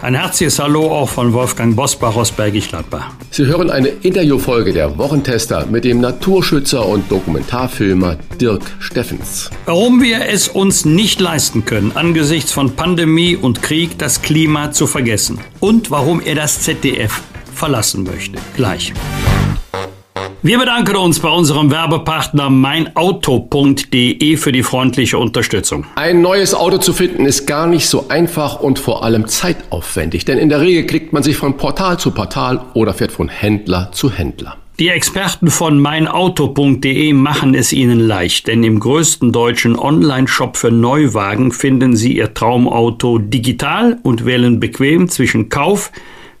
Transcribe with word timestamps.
Ein 0.00 0.14
herzliches 0.14 0.60
Hallo 0.60 0.92
auch 0.92 1.08
von 1.08 1.32
Wolfgang 1.32 1.74
Bosbach 1.74 2.14
aus 2.14 2.30
Bergisch 2.30 2.68
Gladbach. 2.68 3.10
Sie 3.32 3.46
hören 3.46 3.68
eine 3.68 3.88
Interviewfolge 3.88 4.72
der 4.72 4.96
Wochentester 4.96 5.66
mit 5.66 5.84
dem 5.84 6.00
Naturschützer 6.00 6.86
und 6.86 7.10
Dokumentarfilmer 7.10 8.16
Dirk 8.40 8.62
Steffens. 8.78 9.50
Warum 9.64 10.00
wir 10.00 10.26
es 10.28 10.46
uns 10.46 10.84
nicht 10.84 11.20
leisten 11.20 11.64
können, 11.64 11.90
angesichts 11.96 12.52
von 12.52 12.76
Pandemie 12.76 13.34
und 13.34 13.60
Krieg 13.60 13.98
das 13.98 14.22
Klima 14.22 14.70
zu 14.70 14.86
vergessen. 14.86 15.40
Und 15.58 15.90
warum 15.90 16.20
er 16.20 16.36
das 16.36 16.60
ZDF 16.60 17.20
verlassen 17.52 18.04
möchte. 18.04 18.38
Gleich. 18.54 18.92
Wir 20.40 20.56
bedanken 20.56 20.94
uns 20.94 21.18
bei 21.18 21.30
unserem 21.30 21.72
Werbepartner 21.72 22.48
meinauto.de 22.48 24.36
für 24.36 24.52
die 24.52 24.62
freundliche 24.62 25.18
Unterstützung. 25.18 25.84
Ein 25.96 26.20
neues 26.20 26.54
Auto 26.54 26.78
zu 26.78 26.92
finden 26.92 27.26
ist 27.26 27.46
gar 27.46 27.66
nicht 27.66 27.88
so 27.88 28.06
einfach 28.08 28.60
und 28.60 28.78
vor 28.78 29.02
allem 29.02 29.26
zeitaufwendig, 29.26 30.24
denn 30.26 30.38
in 30.38 30.48
der 30.48 30.60
Regel 30.60 30.86
klickt 30.86 31.12
man 31.12 31.24
sich 31.24 31.36
von 31.36 31.56
Portal 31.56 31.98
zu 31.98 32.12
Portal 32.12 32.60
oder 32.74 32.94
fährt 32.94 33.10
von 33.10 33.28
Händler 33.28 33.90
zu 33.90 34.12
Händler. 34.12 34.56
Die 34.78 34.90
Experten 34.90 35.50
von 35.50 35.80
meinauto.de 35.80 37.12
machen 37.14 37.54
es 37.54 37.72
Ihnen 37.72 37.98
leicht, 37.98 38.46
denn 38.46 38.62
im 38.62 38.78
größten 38.78 39.32
deutschen 39.32 39.76
Online-Shop 39.76 40.56
für 40.56 40.70
Neuwagen 40.70 41.50
finden 41.50 41.96
Sie 41.96 42.16
Ihr 42.16 42.32
Traumauto 42.32 43.18
digital 43.18 43.98
und 44.04 44.24
wählen 44.24 44.60
bequem 44.60 45.08
zwischen 45.08 45.48
Kauf, 45.48 45.90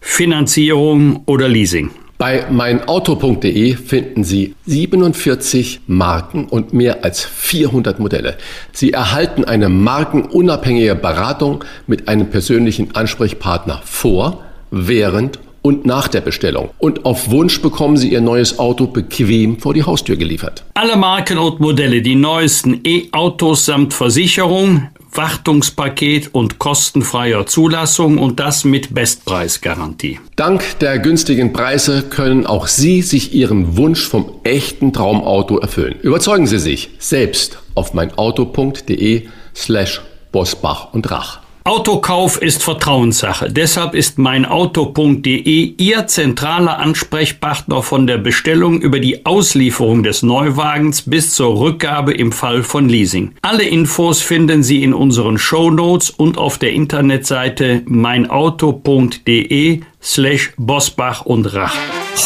Finanzierung 0.00 1.24
oder 1.26 1.48
Leasing. 1.48 1.90
Bei 2.18 2.46
meinauto.de 2.50 3.76
finden 3.76 4.24
Sie 4.24 4.56
47 4.66 5.82
Marken 5.86 6.46
und 6.46 6.72
mehr 6.72 7.04
als 7.04 7.24
400 7.24 8.00
Modelle. 8.00 8.36
Sie 8.72 8.92
erhalten 8.92 9.44
eine 9.44 9.68
markenunabhängige 9.68 10.96
Beratung 10.96 11.64
mit 11.86 12.08
einem 12.08 12.28
persönlichen 12.28 12.92
Ansprechpartner 12.96 13.80
vor, 13.84 14.42
während 14.72 15.38
und 15.62 15.86
nach 15.86 16.08
der 16.08 16.20
Bestellung. 16.20 16.70
Und 16.78 17.04
auf 17.04 17.30
Wunsch 17.30 17.62
bekommen 17.62 17.96
Sie 17.96 18.10
Ihr 18.12 18.20
neues 18.20 18.58
Auto 18.58 18.88
bequem 18.88 19.60
vor 19.60 19.72
die 19.74 19.84
Haustür 19.84 20.16
geliefert. 20.16 20.64
Alle 20.74 20.96
Marken 20.96 21.38
und 21.38 21.60
Modelle, 21.60 22.02
die 22.02 22.16
neuesten 22.16 22.80
E-Autos 22.84 23.66
samt 23.66 23.94
Versicherung, 23.94 24.88
Wartungspaket 25.12 26.34
und 26.34 26.58
kostenfreier 26.58 27.46
Zulassung 27.46 28.18
und 28.18 28.40
das 28.40 28.64
mit 28.64 28.94
Bestpreisgarantie. 28.94 30.20
Dank 30.36 30.78
der 30.80 30.98
günstigen 30.98 31.52
Preise 31.52 32.02
können 32.02 32.46
auch 32.46 32.66
Sie 32.66 33.02
sich 33.02 33.34
Ihren 33.34 33.76
Wunsch 33.76 34.06
vom 34.06 34.30
echten 34.44 34.92
Traumauto 34.92 35.58
erfüllen. 35.58 35.96
Überzeugen 36.00 36.46
Sie 36.46 36.58
sich 36.58 36.90
selbst 36.98 37.58
auf 37.74 37.94
meinauto.de 37.94 39.28
slash 39.54 40.02
Bosbach 40.32 40.92
und 40.92 41.10
Rach. 41.10 41.40
Autokauf 41.64 42.40
ist 42.40 42.62
Vertrauenssache. 42.62 43.50
Deshalb 43.50 43.94
ist 43.94 44.18
meinauto.de 44.18 45.74
Ihr 45.76 46.06
zentraler 46.06 46.78
Ansprechpartner 46.78 47.82
von 47.82 48.06
der 48.06 48.18
Bestellung 48.18 48.80
über 48.80 49.00
die 49.00 49.26
Auslieferung 49.26 50.02
des 50.02 50.22
Neuwagens 50.22 51.02
bis 51.02 51.34
zur 51.34 51.58
Rückgabe 51.60 52.14
im 52.14 52.32
Fall 52.32 52.62
von 52.62 52.88
Leasing. 52.88 53.32
Alle 53.42 53.64
Infos 53.64 54.22
finden 54.22 54.62
Sie 54.62 54.82
in 54.82 54.94
unseren 54.94 55.38
Show 55.38 55.70
Notes 55.70 56.10
und 56.10 56.38
auf 56.38 56.58
der 56.58 56.72
Internetseite 56.72 57.82
meinauto.de 57.86 59.80
slash 60.02 60.52
Bosbach 60.56 61.26
und 61.26 61.52
Rach. 61.52 61.76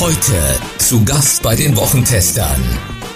Heute 0.00 0.32
zu 0.78 1.04
Gast 1.04 1.43
bei 1.43 1.56
den 1.56 1.76
Wochentestern 1.76 2.62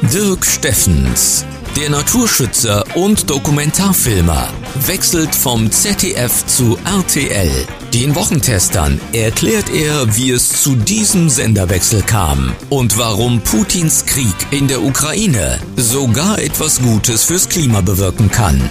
Dirk 0.03 0.44
Steffens. 0.44 1.44
Der 1.76 1.91
Naturschützer 1.91 2.84
und 2.94 3.28
Dokumentarfilmer 3.28 4.48
wechselt 4.87 5.34
vom 5.34 5.70
ZDF 5.70 6.47
zu 6.47 6.78
RTL. 6.87 7.50
Den 7.92 8.14
Wochentestern 8.14 8.98
erklärt 9.12 9.69
er, 9.69 10.16
wie 10.16 10.31
es 10.31 10.62
zu 10.62 10.75
diesem 10.75 11.28
Senderwechsel 11.28 12.00
kam 12.00 12.56
und 12.70 12.97
warum 12.97 13.42
Putins 13.42 14.06
Krieg 14.06 14.34
in 14.53 14.69
der 14.69 14.82
Ukraine 14.82 15.60
sogar 15.76 16.38
etwas 16.38 16.81
Gutes 16.81 17.25
fürs 17.25 17.47
Klima 17.50 17.82
bewirken 17.82 18.31
kann. 18.31 18.70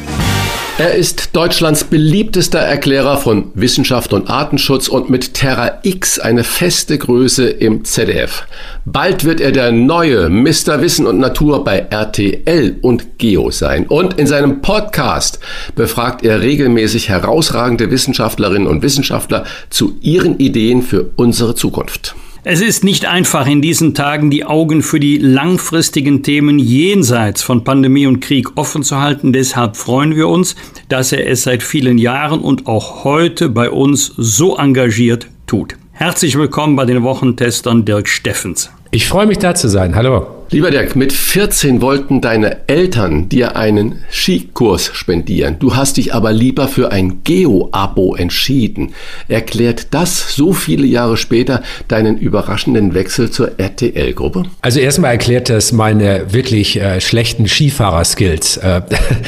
Er 0.78 0.94
ist 0.94 1.38
Deutschlands 1.38 1.86
beliebtester 1.86 2.60
Erklärer 2.60 3.16
von 3.16 3.50
Wissenschaft 3.54 4.12
und 4.12 4.30
Artenschutz 4.30 4.90
und 4.90 5.10
mit 5.10 5.34
Terra 5.34 5.80
X 5.84 6.20
eine 6.20 6.44
feste 6.44 6.98
Größe 6.98 7.48
im 7.48 7.86
ZDF. 7.86 8.46
Bald 8.84 9.24
wird 9.24 9.40
er 9.40 9.54
der 9.54 9.72
neue 9.72 10.30
Mr. 10.30 10.82
Wissen 10.82 11.08
und 11.08 11.18
Natur 11.18 11.64
bei 11.64 11.78
RTL 11.78 12.76
und 12.82 13.18
Geo 13.20 13.52
sein. 13.52 13.88
Und 13.88 14.20
in 14.20 14.28
seinem 14.28 14.62
Podcast 14.62 15.40
befragt 15.76 16.26
er 16.26 16.42
regelmäßig 16.42 17.08
herausragende 17.08 17.90
Wissenschaftlerinnen 17.90 18.68
und 18.68 18.84
Wissenschaftler 18.84 19.46
zu 19.70 19.98
ihren 20.02 20.40
Ideen 20.40 20.82
für 20.82 21.10
unsere 21.16 21.56
Zukunft. 21.56 22.16
Es 22.48 22.62
ist 22.62 22.84
nicht 22.84 23.08
einfach 23.08 23.48
in 23.48 23.64
diesen 23.64 23.96
Tagen 23.96 24.30
die 24.30 24.46
Augen 24.46 24.84
für 24.84 25.00
die 25.00 25.18
langfristigen 25.18 26.22
Themen 26.22 26.60
jenseits 26.60 27.42
von 27.42 27.64
Pandemie 27.64 28.06
und 28.06 28.20
Krieg 28.20 28.56
offen 28.56 28.84
zu 28.84 29.02
halten. 29.02 29.34
Deshalb 29.34 29.76
freuen 29.76 30.16
wir 30.16 30.28
uns, 30.28 30.56
dass 30.88 31.12
er 31.12 31.28
es 31.28 31.42
seit 31.42 31.64
vielen 31.64 31.98
Jahren 31.98 32.42
und 32.42 32.68
auch 32.68 33.04
heute 33.04 33.50
bei 33.50 33.72
uns 33.72 34.14
so 34.16 34.58
engagiert 34.58 35.26
tut. 35.48 35.76
Herzlich 35.92 36.38
willkommen 36.38 36.76
bei 36.76 36.86
den 36.86 37.02
Wochentestern 37.02 37.84
Dirk 37.84 38.08
Steffens. 38.08 38.70
Ich 38.92 39.08
freue 39.08 39.26
mich 39.26 39.40
da 39.40 39.56
zu 39.56 39.68
sein. 39.68 39.96
Hallo. 39.96 40.35
Lieber 40.52 40.70
Dirk, 40.70 40.96
mit 40.96 41.12
14 41.12 41.82
wollten 41.82 42.22
deine 42.22 42.68
Eltern 42.68 43.30
dir 43.30 43.56
einen 43.56 44.04
Skikurs 44.12 44.92
spendieren. 44.94 45.58
Du 45.58 45.76
hast 45.76 45.98
dich 45.98 46.14
aber 46.14 46.32
lieber 46.34 46.68
für 46.68 46.92
ein 46.92 47.24
Geo-Abo 47.24 48.16
entschieden. 48.16 48.94
Erklärt 49.28 49.88
das 49.96 50.36
so 50.36 50.54
viele 50.54 50.86
Jahre 50.86 51.18
später 51.18 51.64
deinen 51.88 52.18
überraschenden 52.18 52.94
Wechsel 52.94 53.32
zur 53.32 53.60
RTL-Gruppe? 53.60 54.44
Also 54.62 54.80
erstmal 54.80 55.12
erklärt 55.12 55.50
das 55.50 55.72
meine 55.72 56.32
wirklich 56.32 56.80
äh, 56.80 57.02
schlechten 57.02 57.48
Skifahrer-Skills. 57.48 58.58
Äh, 58.58 58.82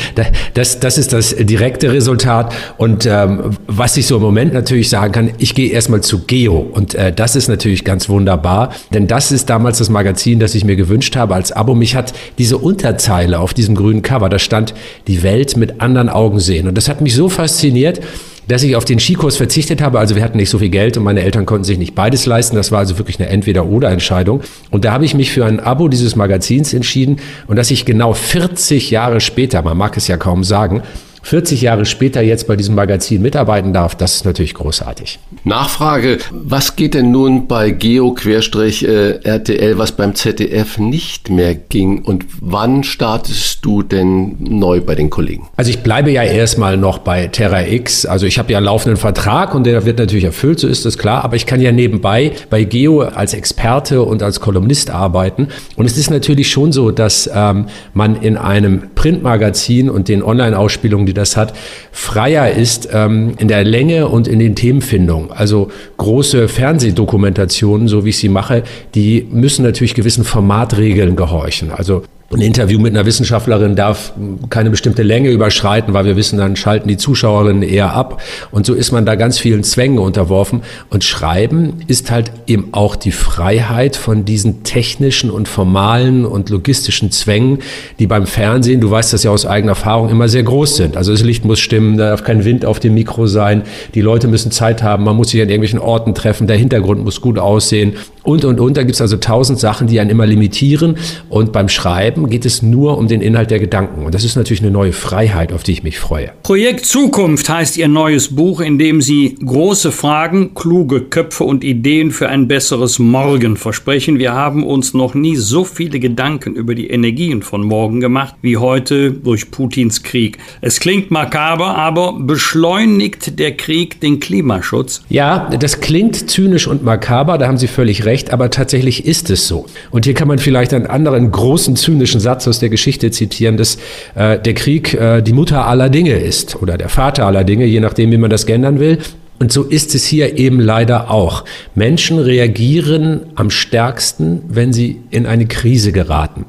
das, 0.53 0.79
das 0.79 0.99
ist 0.99 1.13
das 1.13 1.35
direkte 1.35 1.91
Resultat. 1.91 2.53
Und 2.77 3.07
ähm, 3.07 3.57
was 3.65 3.97
ich 3.97 4.05
so 4.05 4.17
im 4.17 4.21
Moment 4.21 4.53
natürlich 4.53 4.89
sagen 4.89 5.13
kann, 5.13 5.31
ich 5.39 5.55
gehe 5.55 5.71
erstmal 5.71 6.01
zu 6.01 6.25
Geo. 6.25 6.57
Und 6.59 6.93
äh, 6.93 7.11
das 7.11 7.35
ist 7.35 7.47
natürlich 7.47 7.83
ganz 7.83 8.07
wunderbar, 8.07 8.71
denn 8.93 9.07
das 9.07 9.31
ist 9.31 9.49
damals 9.49 9.79
das 9.79 9.89
Magazin, 9.89 10.39
das 10.39 10.53
ich 10.53 10.63
mir 10.63 10.75
gewünscht 10.75 11.06
gewünscht 11.07 11.15
habe 11.15 11.35
als 11.35 11.51
Abo. 11.51 11.75
Mich 11.75 11.95
hat 11.95 12.13
diese 12.37 12.57
Unterzeile 12.57 13.39
auf 13.39 13.53
diesem 13.53 13.75
grünen 13.75 14.01
Cover, 14.01 14.29
da 14.29 14.39
stand 14.39 14.73
die 15.07 15.23
Welt 15.23 15.57
mit 15.57 15.81
anderen 15.81 16.09
Augen 16.09 16.39
sehen. 16.39 16.67
Und 16.67 16.75
das 16.75 16.89
hat 16.89 17.01
mich 17.01 17.15
so 17.15 17.29
fasziniert, 17.29 18.01
dass 18.47 18.63
ich 18.63 18.75
auf 18.75 18.85
den 18.85 18.99
Skikurs 18.99 19.35
verzichtet 19.37 19.81
habe. 19.81 19.99
Also 19.99 20.15
wir 20.15 20.23
hatten 20.23 20.37
nicht 20.37 20.49
so 20.49 20.59
viel 20.59 20.69
Geld 20.69 20.97
und 20.97 21.03
meine 21.03 21.21
Eltern 21.21 21.45
konnten 21.45 21.65
sich 21.65 21.77
nicht 21.77 21.95
beides 21.95 22.25
leisten. 22.25 22.55
Das 22.55 22.71
war 22.71 22.79
also 22.79 22.97
wirklich 22.97 23.19
eine 23.19 23.29
Entweder-Oder-Entscheidung. 23.29 24.41
Und 24.71 24.85
da 24.85 24.93
habe 24.93 25.05
ich 25.05 25.13
mich 25.13 25.31
für 25.31 25.45
ein 25.45 25.59
Abo 25.59 25.89
dieses 25.89 26.15
Magazins 26.15 26.73
entschieden 26.73 27.17
und 27.47 27.57
dass 27.57 27.71
ich 27.71 27.85
genau 27.85 28.13
40 28.13 28.89
Jahre 28.91 29.19
später, 29.19 29.61
man 29.63 29.77
mag 29.77 29.97
es 29.97 30.07
ja 30.07 30.15
kaum 30.17 30.43
sagen, 30.43 30.81
40 31.27 31.61
Jahre 31.61 31.83
später 31.83 32.21
jetzt 32.21 32.47
bei 32.47 32.55
diesem 32.55 32.75
Magazin 32.75 33.21
mitarbeiten 33.21 33.73
darf, 33.73 33.95
das 33.95 34.15
ist 34.15 34.25
natürlich 34.25 34.53
großartig. 34.53 35.19
Nachfrage, 35.43 36.19
was 36.31 36.77
geht 36.77 36.93
denn 36.93 37.11
nun 37.11 37.47
bei 37.47 37.71
Geo-RTL, 37.71 39.21
äh, 39.25 39.77
was 39.77 39.91
beim 39.91 40.15
ZDF 40.15 40.77
nicht 40.77 41.29
mehr 41.29 41.53
ging 41.53 42.05
und 42.05 42.25
wann 42.39 42.85
startest 42.85 43.65
du 43.65 43.83
denn 43.83 44.37
neu 44.39 44.79
bei 44.79 44.95
den 44.95 45.09
Kollegen? 45.09 45.49
Also 45.57 45.69
ich 45.69 45.79
bleibe 45.79 46.11
ja 46.11 46.23
erstmal 46.23 46.77
noch 46.77 46.99
bei 46.99 47.27
Terra 47.27 47.67
X, 47.67 48.05
also 48.05 48.25
ich 48.25 48.39
habe 48.39 48.53
ja 48.53 48.59
einen 48.59 48.65
laufenden 48.67 48.95
Vertrag 48.95 49.53
und 49.53 49.65
der 49.65 49.85
wird 49.85 49.99
natürlich 49.99 50.23
erfüllt, 50.23 50.61
so 50.61 50.69
ist 50.69 50.85
das 50.85 50.97
klar, 50.97 51.25
aber 51.25 51.35
ich 51.35 51.45
kann 51.45 51.59
ja 51.59 51.73
nebenbei 51.73 52.31
bei 52.49 52.63
Geo 52.63 53.01
als 53.01 53.33
Experte 53.33 54.01
und 54.01 54.23
als 54.23 54.39
Kolumnist 54.39 54.91
arbeiten 54.91 55.49
und 55.75 55.87
es 55.87 55.97
ist 55.97 56.09
natürlich 56.09 56.49
schon 56.49 56.71
so, 56.71 56.91
dass 56.91 57.29
ähm, 57.33 57.65
man 57.93 58.15
in 58.15 58.37
einem 58.37 58.95
Printmagazin 58.95 59.89
und 59.89 60.07
den 60.07 60.23
Online-Ausspielungen, 60.23 61.05
die 61.05 61.16
das 61.17 61.35
hat, 61.35 61.53
freier 61.91 62.51
ist 62.51 62.89
ähm, 62.91 63.33
in 63.37 63.47
der 63.47 63.63
Länge 63.63 64.07
und 64.07 64.27
in 64.27 64.39
den 64.39 64.55
Themenfindungen. 64.55 65.31
Also 65.31 65.69
große 65.97 66.47
Fernsehdokumentationen, 66.47 67.87
so 67.87 68.05
wie 68.05 68.09
ich 68.09 68.17
sie 68.17 68.29
mache, 68.29 68.63
die 68.95 69.27
müssen 69.29 69.63
natürlich 69.63 69.95
gewissen 69.95 70.23
Formatregeln 70.23 71.15
gehorchen. 71.15 71.71
Also 71.71 72.03
ein 72.33 72.41
Interview 72.41 72.77
mit 72.77 72.93
einer 72.93 73.05
Wissenschaftlerin 73.05 73.77
darf 73.77 74.11
keine 74.49 74.69
bestimmte 74.69 75.01
Länge 75.01 75.29
überschreiten, 75.29 75.93
weil 75.93 76.03
wir 76.03 76.17
wissen, 76.17 76.37
dann 76.37 76.57
schalten 76.57 76.89
die 76.89 76.97
Zuschauerinnen 76.97 77.63
eher 77.63 77.93
ab. 77.93 78.21
Und 78.51 78.65
so 78.65 78.73
ist 78.73 78.91
man 78.91 79.05
da 79.05 79.15
ganz 79.15 79.39
vielen 79.39 79.63
Zwängen 79.63 79.97
unterworfen. 79.97 80.63
Und 80.89 81.05
Schreiben 81.05 81.75
ist 81.87 82.11
halt 82.11 82.33
eben 82.45 82.69
auch 82.73 82.97
die 82.97 83.13
Freiheit 83.13 83.95
von 83.95 84.25
diesen 84.25 84.63
technischen 84.63 85.31
und 85.31 85.47
formalen 85.47 86.25
und 86.25 86.49
logistischen 86.49 87.11
Zwängen, 87.11 87.59
die 87.97 88.07
beim 88.07 88.27
Fernsehen, 88.27 88.81
du 88.81 88.91
weißt 88.91 89.13
das 89.13 89.23
ja 89.23 89.31
aus 89.31 89.45
eigener 89.45 89.71
Erfahrung, 89.71 90.09
immer 90.09 90.27
sehr 90.27 90.43
groß 90.43 90.75
sind. 90.75 90.97
Also 90.97 91.13
das 91.13 91.23
Licht 91.23 91.45
muss 91.45 91.59
stimmen, 91.59 91.97
da 91.97 92.09
darf 92.09 92.25
kein 92.25 92.43
Wind 92.43 92.65
auf 92.65 92.81
dem 92.81 92.93
Mikro 92.93 93.27
sein, 93.27 93.61
die 93.95 94.01
Leute 94.01 94.27
müssen 94.27 94.51
Zeit 94.51 94.83
haben, 94.83 95.05
man 95.05 95.15
muss 95.15 95.29
sich 95.29 95.41
an 95.41 95.47
irgendwelchen 95.47 95.79
Orten 95.79 96.13
treffen, 96.13 96.45
der 96.45 96.57
Hintergrund 96.57 97.03
muss 97.05 97.21
gut 97.21 97.39
aussehen 97.39 97.93
und, 98.27 98.43
und, 98.43 98.59
und. 98.59 98.75
Da 98.75 98.83
gibt 98.83 98.95
es 98.95 99.01
also 99.01 99.15
tausend 99.15 99.57
Sachen, 99.57 99.87
die 99.87 100.01
einen 100.01 100.09
immer 100.09 100.25
limitieren. 100.25 100.97
Und 101.29 101.53
beim 101.53 101.69
Schreiben 101.69 102.16
geht 102.25 102.45
es 102.45 102.63
nur 102.63 102.97
um 102.97 103.07
den 103.07 103.21
Inhalt 103.21 103.51
der 103.51 103.59
Gedanken. 103.59 104.05
Und 104.05 104.15
das 104.15 104.23
ist 104.23 104.35
natürlich 104.35 104.61
eine 104.61 104.71
neue 104.71 104.93
Freiheit, 104.93 105.53
auf 105.53 105.63
die 105.63 105.73
ich 105.73 105.83
mich 105.83 105.99
freue. 105.99 106.31
Projekt 106.43 106.85
Zukunft 106.85 107.47
heißt 107.47 107.77
Ihr 107.77 107.87
neues 107.87 108.35
Buch, 108.35 108.59
in 108.59 108.79
dem 108.79 109.01
Sie 109.01 109.37
große 109.45 109.91
Fragen, 109.91 110.55
kluge 110.55 111.01
Köpfe 111.01 111.43
und 111.43 111.63
Ideen 111.63 112.11
für 112.11 112.27
ein 112.27 112.47
besseres 112.47 112.99
Morgen 112.99 113.55
versprechen. 113.55 114.19
Wir 114.19 114.33
haben 114.33 114.63
uns 114.63 114.93
noch 114.93 115.13
nie 115.13 115.35
so 115.35 115.63
viele 115.63 115.99
Gedanken 115.99 116.55
über 116.55 116.75
die 116.75 116.89
Energien 116.89 117.43
von 117.43 117.63
morgen 117.63 118.01
gemacht 118.01 118.35
wie 118.41 118.57
heute 118.57 119.11
durch 119.11 119.51
Putins 119.51 120.03
Krieg. 120.03 120.37
Es 120.61 120.79
klingt 120.79 121.11
makaber, 121.11 121.75
aber 121.75 122.13
beschleunigt 122.19 123.39
der 123.39 123.55
Krieg 123.55 124.01
den 124.01 124.19
Klimaschutz? 124.19 125.03
Ja, 125.07 125.49
das 125.59 125.79
klingt 125.79 126.29
zynisch 126.29 126.67
und 126.67 126.83
makaber, 126.83 127.37
da 127.37 127.47
haben 127.47 127.57
Sie 127.57 127.67
völlig 127.67 128.03
recht 128.03 128.17
recht, 128.17 128.33
aber 128.33 128.49
tatsächlich 128.49 129.05
ist 129.05 129.29
es 129.29 129.47
so. 129.47 129.65
Und 129.91 130.05
hier 130.05 130.13
kann 130.13 130.27
man 130.27 130.39
vielleicht 130.39 130.73
einen 130.73 130.87
anderen 130.87 131.29
großen 131.29 131.75
zynischen 131.75 132.06
Satz 132.07 132.47
aus 132.47 132.59
der 132.59 132.69
Geschichte 132.69 133.11
zitieren, 133.11 133.57
dass 133.57 133.77
äh, 134.15 134.39
der 134.39 134.53
Krieg 134.53 134.93
äh, 134.93 135.21
die 135.21 135.33
Mutter 135.33 135.65
aller 135.65 135.89
Dinge 135.89 136.13
ist 136.13 136.61
oder 136.61 136.77
der 136.77 136.89
Vater 136.89 137.25
aller 137.25 137.43
Dinge, 137.43 137.65
je 137.65 137.79
nachdem, 137.79 138.11
wie 138.11 138.17
man 138.17 138.29
das 138.29 138.45
gendern 138.45 138.79
will. 138.79 138.97
Und 139.39 139.51
so 139.51 139.63
ist 139.63 139.93
es 139.93 140.05
hier 140.05 140.37
eben 140.39 140.59
leider 140.59 141.11
auch. 141.11 141.45
Menschen 141.75 142.17
reagieren 142.17 143.27
am 143.35 143.51
stärksten, 143.51 144.41
wenn 144.47 144.73
sie 144.73 145.01
in 145.11 145.27
eine 145.27 145.45
Krise 145.45 145.91
geraten. 145.91 146.45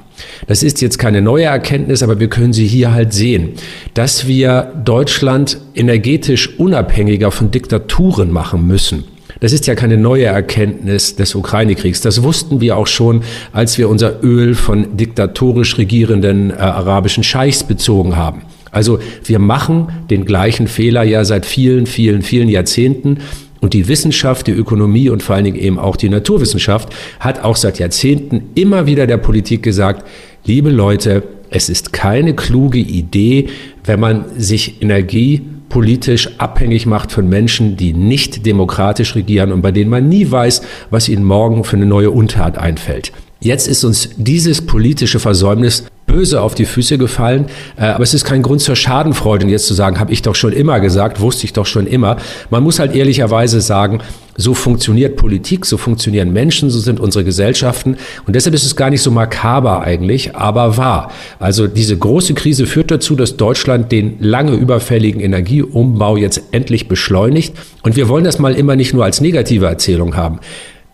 Das 0.46 0.62
ist 0.62 0.80
jetzt 0.80 0.98
keine 0.98 1.20
neue 1.20 1.44
Erkenntnis, 1.44 2.02
aber 2.02 2.18
wir 2.18 2.28
können 2.28 2.54
sie 2.54 2.66
hier 2.66 2.92
halt 2.94 3.12
sehen, 3.12 3.50
dass 3.92 4.26
wir 4.26 4.72
Deutschland 4.84 5.58
energetisch 5.74 6.58
unabhängiger 6.58 7.30
von 7.30 7.50
Diktaturen 7.50 8.30
machen 8.32 8.66
müssen. 8.66 9.04
Das 9.40 9.52
ist 9.52 9.66
ja 9.66 9.74
keine 9.74 9.96
neue 9.96 10.24
Erkenntnis 10.24 11.14
des 11.14 11.34
Ukraine-Kriegs. 11.34 12.00
Das 12.00 12.22
wussten 12.22 12.60
wir 12.60 12.76
auch 12.76 12.88
schon, 12.88 13.22
als 13.52 13.78
wir 13.78 13.88
unser 13.88 14.22
Öl 14.24 14.54
von 14.54 14.96
diktatorisch 14.96 15.78
regierenden 15.78 16.50
äh, 16.50 16.54
arabischen 16.54 17.22
Scheichs 17.22 17.62
bezogen 17.62 18.16
haben. 18.16 18.42
Also 18.70 18.98
wir 19.24 19.38
machen 19.38 19.88
den 20.10 20.24
gleichen 20.24 20.66
Fehler 20.66 21.02
ja 21.02 21.24
seit 21.24 21.46
vielen, 21.46 21.86
vielen, 21.86 22.22
vielen 22.22 22.48
Jahrzehnten. 22.48 23.18
Und 23.60 23.74
die 23.74 23.88
Wissenschaft, 23.88 24.46
die 24.46 24.52
Ökonomie 24.52 25.08
und 25.08 25.22
vor 25.22 25.34
allen 25.34 25.44
Dingen 25.44 25.56
eben 25.56 25.78
auch 25.78 25.96
die 25.96 26.08
Naturwissenschaft 26.08 26.90
hat 27.18 27.42
auch 27.42 27.56
seit 27.56 27.78
Jahrzehnten 27.78 28.50
immer 28.54 28.86
wieder 28.86 29.06
der 29.06 29.16
Politik 29.16 29.62
gesagt, 29.62 30.06
liebe 30.44 30.70
Leute, 30.70 31.22
es 31.50 31.68
ist 31.68 31.92
keine 31.92 32.34
kluge 32.34 32.78
Idee, 32.78 33.48
wenn 33.84 34.00
man 34.00 34.26
sich 34.36 34.82
Energie 34.82 35.42
politisch 35.68 36.38
abhängig 36.38 36.86
macht 36.86 37.12
von 37.12 37.28
Menschen, 37.28 37.76
die 37.76 37.92
nicht 37.92 38.46
demokratisch 38.46 39.14
regieren 39.14 39.52
und 39.52 39.62
bei 39.62 39.72
denen 39.72 39.90
man 39.90 40.08
nie 40.08 40.30
weiß, 40.30 40.62
was 40.90 41.08
ihnen 41.08 41.24
morgen 41.24 41.64
für 41.64 41.76
eine 41.76 41.86
neue 41.86 42.10
Untat 42.10 42.58
einfällt. 42.58 43.12
Jetzt 43.40 43.68
ist 43.68 43.84
uns 43.84 44.10
dieses 44.16 44.62
politische 44.66 45.20
Versäumnis 45.20 45.84
böse 46.08 46.42
auf 46.42 46.56
die 46.56 46.64
Füße 46.64 46.98
gefallen. 46.98 47.46
Äh, 47.76 47.84
aber 47.84 48.02
es 48.02 48.14
ist 48.14 48.24
kein 48.24 48.42
Grund 48.42 48.60
zur 48.60 48.74
Schadenfreude, 48.74 49.46
jetzt 49.46 49.66
zu 49.66 49.74
sagen, 49.74 50.00
habe 50.00 50.12
ich 50.12 50.22
doch 50.22 50.34
schon 50.34 50.52
immer 50.52 50.80
gesagt, 50.80 51.20
wusste 51.20 51.44
ich 51.44 51.52
doch 51.52 51.66
schon 51.66 51.86
immer. 51.86 52.16
Man 52.50 52.64
muss 52.64 52.80
halt 52.80 52.96
ehrlicherweise 52.96 53.60
sagen, 53.60 54.00
so 54.38 54.54
funktioniert 54.54 55.16
Politik, 55.16 55.66
so 55.66 55.76
funktionieren 55.76 56.32
Menschen, 56.32 56.70
so 56.70 56.78
sind 56.78 57.00
unsere 57.00 57.24
Gesellschaften. 57.24 57.96
Und 58.26 58.36
deshalb 58.36 58.54
ist 58.54 58.64
es 58.64 58.76
gar 58.76 58.88
nicht 58.88 59.02
so 59.02 59.10
makaber 59.10 59.82
eigentlich, 59.82 60.34
aber 60.36 60.76
wahr. 60.78 61.10
Also 61.40 61.66
diese 61.66 61.98
große 61.98 62.34
Krise 62.34 62.66
führt 62.66 62.90
dazu, 62.90 63.16
dass 63.16 63.36
Deutschland 63.36 63.92
den 63.92 64.16
lange 64.20 64.52
überfälligen 64.52 65.20
Energieumbau 65.20 66.16
jetzt 66.16 66.42
endlich 66.52 66.88
beschleunigt. 66.88 67.54
Und 67.82 67.96
wir 67.96 68.08
wollen 68.08 68.24
das 68.24 68.38
mal 68.38 68.54
immer 68.54 68.76
nicht 68.76 68.94
nur 68.94 69.04
als 69.04 69.20
negative 69.20 69.66
Erzählung 69.66 70.16
haben. 70.16 70.38